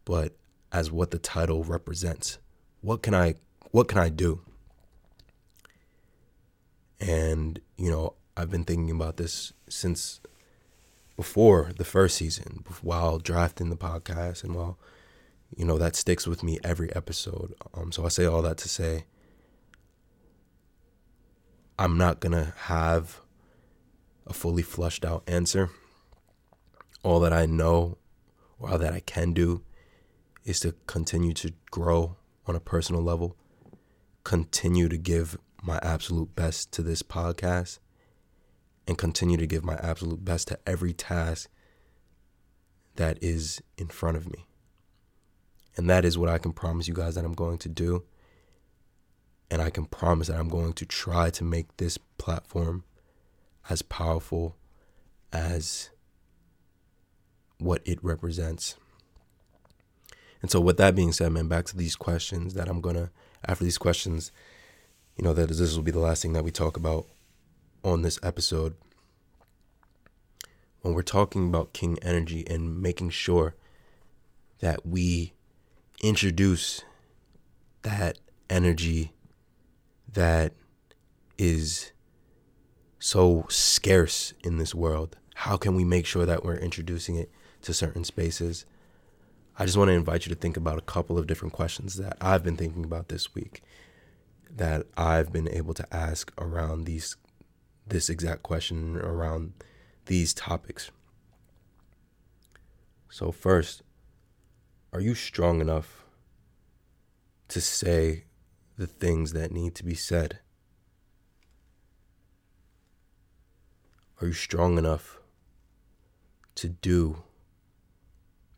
but 0.05 0.35
as 0.73 0.91
what 0.91 1.13
the 1.13 1.21
title 1.21 1.63
represents? 1.63 2.39
What 2.81 3.01
can 3.01 3.15
I 3.15 3.37
what 3.71 3.87
can 3.87 3.99
I 3.99 4.09
do? 4.09 4.41
And, 6.99 7.61
you 7.77 7.91
know, 7.91 8.15
I've 8.37 8.51
been 8.51 8.65
thinking 8.65 8.91
about 8.91 9.19
this 9.19 9.53
since 9.69 10.21
before 11.17 11.71
the 11.77 11.85
first 11.85 12.17
season, 12.17 12.65
while 12.81 13.19
drafting 13.19 13.71
the 13.71 13.77
podcast, 13.77 14.43
and 14.43 14.57
while, 14.57 14.79
you 15.57 15.65
know, 15.65 15.79
that 15.79 15.95
sticks 15.95 16.27
with 16.27 16.43
me 16.43 16.59
every 16.65 16.95
episode. 16.97 17.55
Um, 17.73 17.93
so 17.93 18.05
I 18.05 18.09
say 18.09 18.25
all 18.25 18.43
that 18.43 18.59
to 18.59 18.69
say, 18.69 19.05
I'm 21.79 21.97
not 21.97 22.19
going 22.19 22.33
to 22.33 22.53
have 22.63 23.21
a 24.27 24.33
fully 24.33 24.63
flushed 24.63 25.05
out 25.05 25.23
answer. 25.29 25.71
All 27.03 27.21
that 27.21 27.33
I 27.33 27.47
know 27.47 27.99
or 28.59 28.71
all 28.71 28.79
that 28.79 28.93
I 28.93 29.01
can 29.01 29.33
do 29.33 29.63
is 30.45 30.61
to 30.61 30.75
continue 30.87 31.33
to 31.35 31.53
grow 31.71 32.17
on 32.47 32.57
a 32.57 32.61
personal 32.61 33.03
level, 33.03 33.37
continue 34.25 34.89
to 34.89 34.99
give 34.99 35.39
my 35.63 35.79
absolute 35.83 36.35
best 36.35 36.73
to 36.73 36.83
this 36.83 37.03
podcast 37.03 37.79
and 38.87 38.99
continue 38.99 39.37
to 39.37 39.47
give 39.47 39.65
my 39.65 39.77
absolute 39.77 40.25
best 40.25 40.49
to 40.49 40.59
every 40.67 40.93
task 40.93 41.49
that 42.97 43.19
is 43.23 43.63
in 43.79 43.89
front 43.89 44.17
of 44.17 44.31
me. 44.31 44.47
And 45.77 45.89
that 45.89 46.05
is 46.05 46.19
what 46.19 46.29
I 46.29 46.39
can 46.39 46.53
promise 46.53 46.89
you 46.89 46.95
guys 46.95 47.15
that 47.15 47.25
I'm 47.25 47.33
going 47.33 47.59
to 47.59 47.69
do. 47.69 48.05
And 49.51 49.63
I 49.63 49.71
can 49.71 49.87
promise 49.87 50.29
that 50.29 50.39
I'm 50.39 50.49
going 50.49 50.73
to 50.75 50.87
try 50.87 51.31
to 51.31 51.45
make 51.45 51.77
this 51.77 51.99
platform 52.19 52.85
as 53.71 53.83
powerful 53.83 54.57
as 55.33 55.91
what 57.63 57.83
it 57.85 57.99
represents. 58.03 58.77
And 60.41 60.51
so, 60.51 60.61
with 60.61 60.77
that 60.79 60.97
being 60.97 61.13
said, 61.13 61.33
man, 61.33 61.49
back 61.49 61.67
to 61.67 61.77
these 61.77 61.95
questions 61.95 62.55
that 62.55 62.69
I'm 62.69 62.83
to, 62.83 63.11
after 63.47 63.65
these 63.65 63.79
questions, 63.79 64.33
you 65.17 65.25
know, 65.25 65.33
that 65.33 65.49
this 65.49 65.77
will 65.77 65.83
be 65.83 65.93
the 65.93 66.01
last 66.01 66.23
thing 66.23 66.33
that 66.33 66.45
we 66.45 66.51
talk 66.51 66.77
about 66.77 67.07
on 67.85 68.03
this 68.03 68.19
episode. 68.23 68.75
When 70.81 70.95
we're 70.95 71.03
talking 71.03 71.47
about 71.47 71.73
King 71.73 71.97
Energy 72.03 72.45
and 72.49 72.81
making 72.83 73.11
sure 73.11 73.55
that 74.59 74.85
we 74.85 75.33
introduce 76.03 76.83
that 77.83 78.19
energy 78.51 79.13
that 80.13 80.55
is 81.39 81.93
so 82.99 83.47
scarce 83.49 84.35
in 84.43 84.59
this 84.59 84.75
world, 84.75 85.17
how 85.35 85.57
can 85.57 85.77
we 85.77 85.85
make 85.85 86.07
sure 86.07 86.27
that 86.27 86.45
we're 86.45 86.57
introducing 86.57 87.15
it 87.15 87.31
to 87.63 87.75
certain 87.75 88.05
spaces? 88.05 88.65
I 89.59 89.65
just 89.65 89.77
want 89.77 89.89
to 89.89 89.95
invite 89.95 90.27
you 90.27 90.35
to 90.35 90.41
think 90.41 90.57
about 90.57 90.79
a 90.79 90.83
couple 90.83 91.19
of 91.19 91.27
different 91.27 91.53
questions 91.53 91.97
that 91.97 92.17
I've 92.21 92.43
been 92.43 92.57
thinking 92.57 92.85
about 92.85 93.09
this 93.09 93.35
week 93.35 93.63
that 94.55 94.87
I've 94.97 95.33
been 95.33 95.49
able 95.49 95.75
to 95.75 95.95
ask 95.95 96.33
around 96.39 96.85
these 96.85 97.17
this 97.87 98.09
exact 98.09 98.43
question 98.43 98.97
around 98.97 99.53
these 100.07 100.33
topics. 100.33 100.91
So 103.11 103.33
first, 103.33 103.83
are 104.93 105.01
you 105.01 105.15
strong 105.15 105.61
enough 105.61 106.05
to 107.49 107.61
say 107.61 108.25
the 108.79 108.87
things 108.87 109.33
that 109.33 109.51
need 109.51 109.75
to 109.77 109.85
be 109.85 109.95
said? 109.95 110.39
Are 114.21 114.29
you 114.29 114.33
strong 114.33 114.79
enough 114.79 115.19
to 116.55 116.69
do 116.69 117.25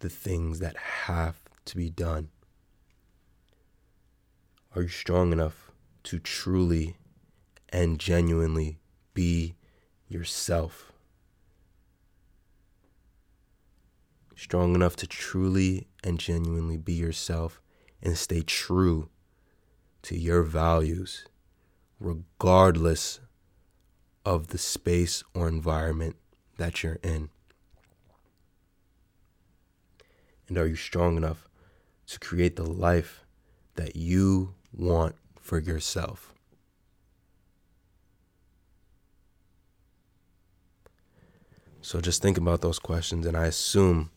the 0.05 0.11
things 0.11 0.59
that 0.59 0.77
have 0.77 1.37
to 1.65 1.77
be 1.77 1.89
done? 1.89 2.29
Are 4.77 4.83
you 4.83 4.89
strong 4.89 5.33
enough 5.33 5.73
to 6.05 6.19
truly 6.19 6.97
and 7.71 7.99
genuinely 7.99 8.79
be 9.15 9.57
yourself. 10.09 10.93
Strong 14.37 14.75
enough 14.75 14.95
to 14.97 15.07
truly 15.07 15.89
and 16.03 16.21
genuinely 16.21 16.77
be 16.77 16.93
yourself 16.93 17.61
and 18.03 18.19
stay 18.19 18.43
true 18.43 19.09
to 20.03 20.19
your 20.19 20.43
values, 20.43 21.27
regardless 21.99 23.21
of 24.25 24.49
the 24.49 24.59
space 24.59 25.25
or 25.35 25.49
environment 25.49 26.17
that 26.59 26.83
you're 26.83 26.99
in. 27.03 27.31
And 30.49 30.59
are 30.59 30.67
you 30.67 30.77
strong 30.77 31.17
enough 31.17 31.49
to 32.07 32.19
create 32.19 32.57
the 32.57 32.65
life 32.67 33.25
that 33.75 33.97
you 33.97 34.55
want 34.73 35.17
for 35.41 35.59
yourself. 35.59 36.33
So 41.81 42.01
just 42.01 42.23
think 42.23 42.39
about 42.39 42.63
those 42.63 42.79
questions, 42.79 43.27
and 43.27 43.37
I 43.37 43.47
assume 43.47 44.11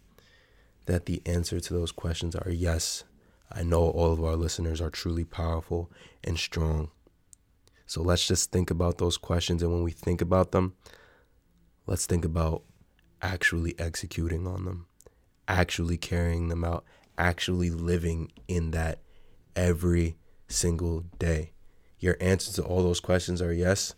that 0.86 1.06
the 1.06 1.22
answer 1.26 1.60
to 1.60 1.74
those 1.74 1.92
questions 1.92 2.34
are 2.34 2.50
yes. 2.50 3.04
I 3.52 3.64
know 3.64 3.90
all 3.90 4.14
of 4.14 4.24
our 4.24 4.38
listeners 4.38 4.80
are 4.80 4.90
truly 4.90 5.26
powerful 5.26 5.92
and 6.24 6.38
strong. 6.38 6.92
So 7.86 8.02
let's 8.02 8.26
just 8.26 8.52
think 8.52 8.72
about 8.72 9.00
those 9.00 9.18
questions, 9.18 9.62
and 9.62 9.72
when 9.72 9.84
we 9.84 9.92
think 9.92 10.22
about 10.22 10.52
them, 10.52 10.76
let's 11.88 12.06
think 12.06 12.24
about 12.24 12.64
actually 13.22 13.76
executing 13.78 14.48
on 14.48 14.64
them, 14.64 14.88
actually 15.48 15.98
carrying 15.98 16.50
them 16.50 16.64
out, 16.64 16.84
actually 17.18 17.70
living 17.70 18.32
in 18.48 18.72
that 18.72 19.00
every 19.56 20.18
single 20.48 21.02
day? 21.20 21.52
Your 22.00 22.18
answer 22.22 22.54
to 22.54 22.64
all 22.64 22.84
those 22.84 23.00
questions 23.00 23.42
are 23.42 23.54
yes. 23.54 23.96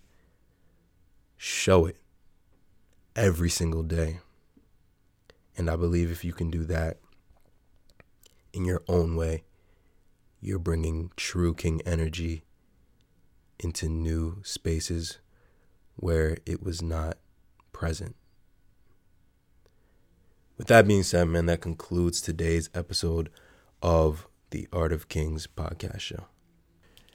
Show 1.38 1.86
it 1.86 1.98
every 3.16 3.50
single 3.50 3.84
day. 3.84 4.20
And 5.58 5.70
I 5.70 5.76
believe 5.76 6.12
if 6.12 6.24
you 6.24 6.32
can 6.32 6.50
do 6.50 6.64
that 6.66 6.98
in 8.54 8.64
your 8.64 8.82
own 8.88 9.16
way, 9.16 9.44
you're 10.40 10.60
bringing 10.60 11.12
true 11.18 11.54
king 11.54 11.82
energy 11.86 12.46
into 13.60 13.90
new 13.90 14.42
spaces 14.44 15.20
where 15.98 16.38
it 16.46 16.64
was 16.64 16.82
not 16.82 17.18
present. 17.74 18.16
With 20.60 20.68
that 20.68 20.86
being 20.86 21.04
said, 21.04 21.30
man, 21.30 21.46
that 21.46 21.62
concludes 21.62 22.20
today's 22.20 22.70
episode 22.76 23.30
of 23.82 24.28
the 24.50 24.68
Art 24.74 24.92
of 24.92 25.08
Kings 25.08 25.48
podcast 25.48 26.02
show. 26.02 26.26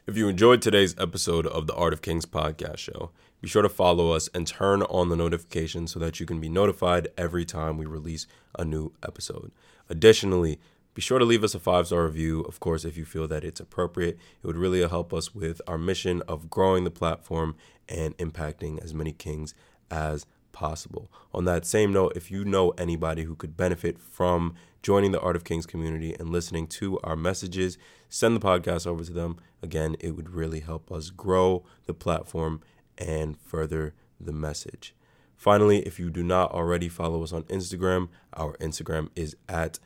If 0.06 0.16
you 0.16 0.28
enjoyed 0.28 0.62
today's 0.62 0.98
episode 0.98 1.46
of 1.48 1.66
the 1.66 1.74
Art 1.74 1.92
of 1.92 2.00
Kings 2.00 2.24
podcast 2.24 2.78
show, 2.78 3.10
be 3.42 3.48
sure 3.48 3.60
to 3.60 3.68
follow 3.68 4.12
us 4.12 4.30
and 4.32 4.46
turn 4.46 4.82
on 4.84 5.10
the 5.10 5.16
notifications 5.16 5.92
so 5.92 5.98
that 5.98 6.18
you 6.18 6.24
can 6.24 6.40
be 6.40 6.48
notified 6.48 7.08
every 7.18 7.44
time 7.44 7.76
we 7.76 7.84
release 7.84 8.26
a 8.58 8.64
new 8.64 8.94
episode. 9.06 9.52
Additionally, 9.90 10.58
be 10.94 11.02
sure 11.02 11.18
to 11.18 11.26
leave 11.26 11.44
us 11.44 11.54
a 11.54 11.60
five 11.60 11.88
star 11.88 12.06
review, 12.06 12.40
of 12.44 12.60
course, 12.60 12.86
if 12.86 12.96
you 12.96 13.04
feel 13.04 13.28
that 13.28 13.44
it's 13.44 13.60
appropriate. 13.60 14.18
It 14.42 14.46
would 14.46 14.56
really 14.56 14.80
help 14.88 15.12
us 15.12 15.34
with 15.34 15.60
our 15.66 15.76
mission 15.76 16.22
of 16.26 16.48
growing 16.48 16.84
the 16.84 16.90
platform 16.90 17.56
and 17.90 18.16
impacting 18.16 18.82
as 18.82 18.94
many 18.94 19.12
kings 19.12 19.52
as 19.90 20.24
possible. 20.54 21.10
On 21.34 21.44
that 21.44 21.66
same 21.66 21.92
note, 21.92 22.14
if 22.16 22.30
you 22.30 22.44
know 22.46 22.70
anybody 22.78 23.24
who 23.24 23.34
could 23.34 23.58
benefit 23.58 23.98
from 23.98 24.54
joining 24.82 25.12
the 25.12 25.20
Art 25.20 25.36
of 25.36 25.44
Kings 25.44 25.66
community 25.66 26.14
and 26.18 26.30
listening 26.30 26.66
to 26.68 26.98
our 27.00 27.16
messages, 27.16 27.76
send 28.08 28.34
the 28.34 28.40
podcast 28.40 28.86
over 28.86 29.04
to 29.04 29.12
them. 29.12 29.36
Again, 29.62 29.96
it 30.00 30.12
would 30.12 30.30
really 30.30 30.60
help 30.60 30.90
us 30.90 31.10
grow 31.10 31.64
the 31.84 31.92
platform 31.92 32.62
and 32.96 33.36
further 33.38 33.92
the 34.18 34.32
message. 34.32 34.94
Finally, 35.36 35.80
if 35.80 35.98
you 35.98 36.08
do 36.08 36.22
not 36.22 36.52
already 36.52 36.88
follow 36.88 37.22
us 37.22 37.32
on 37.32 37.42
Instagram, 37.44 38.08
our 38.34 38.56
Instagram 38.58 39.08
is 39.16 39.36
at 39.48 39.78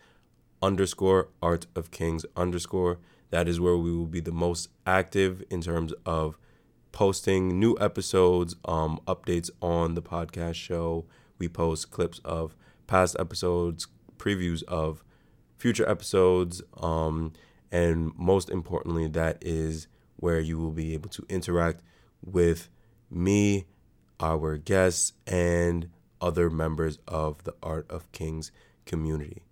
underscore 0.63 1.29
art 1.43 1.67
of 1.75 1.91
kings 1.91 2.25
underscore. 2.37 2.99
That 3.31 3.49
is 3.49 3.61
where 3.61 3.77
we 3.77 3.97
will 3.97 4.07
be 4.07 4.21
the 4.21 4.33
most 4.33 4.69
active 4.87 5.43
in 5.51 5.63
terms 5.63 5.93
of 6.07 6.39
posting 6.93 7.59
new 7.59 7.77
episodes, 7.81 8.57
um, 8.65 9.01
updates 9.07 9.51
on 9.61 9.95
the 9.95 10.03
podcast 10.03 10.55
show. 10.55 11.07
We 11.39 11.49
post 11.49 11.91
clips 11.91 12.21
of 12.25 12.57
past 12.87 13.17
episodes, 13.19 13.87
previews 14.17 14.63
of 14.65 15.05
future 15.57 15.89
episodes, 15.89 16.63
um, 16.79 17.33
and 17.71 18.13
most 18.17 18.51
importantly, 18.51 19.09
that 19.09 19.39
is 19.41 19.87
where 20.17 20.41
you 20.41 20.59
will 20.59 20.73
be 20.73 20.95
able 20.95 21.11
to 21.11 21.25
interact 21.29 21.83
with 22.25 22.69
me, 23.11 23.67
our 24.21 24.57
guests, 24.57 25.13
and 25.27 25.89
other 26.21 26.51
members 26.51 26.99
of 27.07 27.45
the 27.45 27.55
Art 27.63 27.89
of 27.91 28.11
Kings 28.13 28.51
community. 28.87 29.43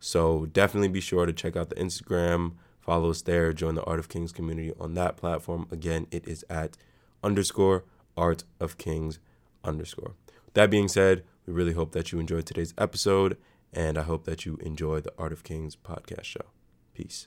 So 0.00 0.46
definitely 0.46 0.88
be 0.88 1.00
sure 1.00 1.26
to 1.26 1.32
check 1.32 1.56
out 1.56 1.68
the 1.68 1.74
Instagram, 1.76 2.52
follow 2.86 3.10
us 3.10 3.20
there, 3.22 3.52
join 3.52 3.74
the 3.74 3.82
Art 3.82 3.98
of 3.98 4.08
Kings 4.08 4.30
community 4.30 4.72
on 4.78 4.94
that 4.94 5.16
platform. 5.16 5.66
Again, 5.72 6.06
it 6.12 6.26
is 6.26 6.44
at 6.48 6.76
underscore 7.22 7.84
Art 8.16 8.44
of 8.60 8.78
Kings 8.78 9.18
underscore. 9.64 10.14
That 10.54 10.70
being 10.70 10.86
said, 10.88 11.24
we 11.44 11.52
really 11.52 11.72
hope 11.72 11.90
that 11.92 12.12
you 12.12 12.20
enjoyed 12.20 12.46
today's 12.46 12.72
episode, 12.78 13.36
and 13.72 13.98
I 13.98 14.02
hope 14.02 14.24
that 14.24 14.46
you 14.46 14.56
enjoy 14.62 15.00
the 15.00 15.12
Art 15.18 15.32
of 15.32 15.42
Kings 15.42 15.76
podcast 15.76 16.24
show. 16.24 16.46
Peace. 16.94 17.26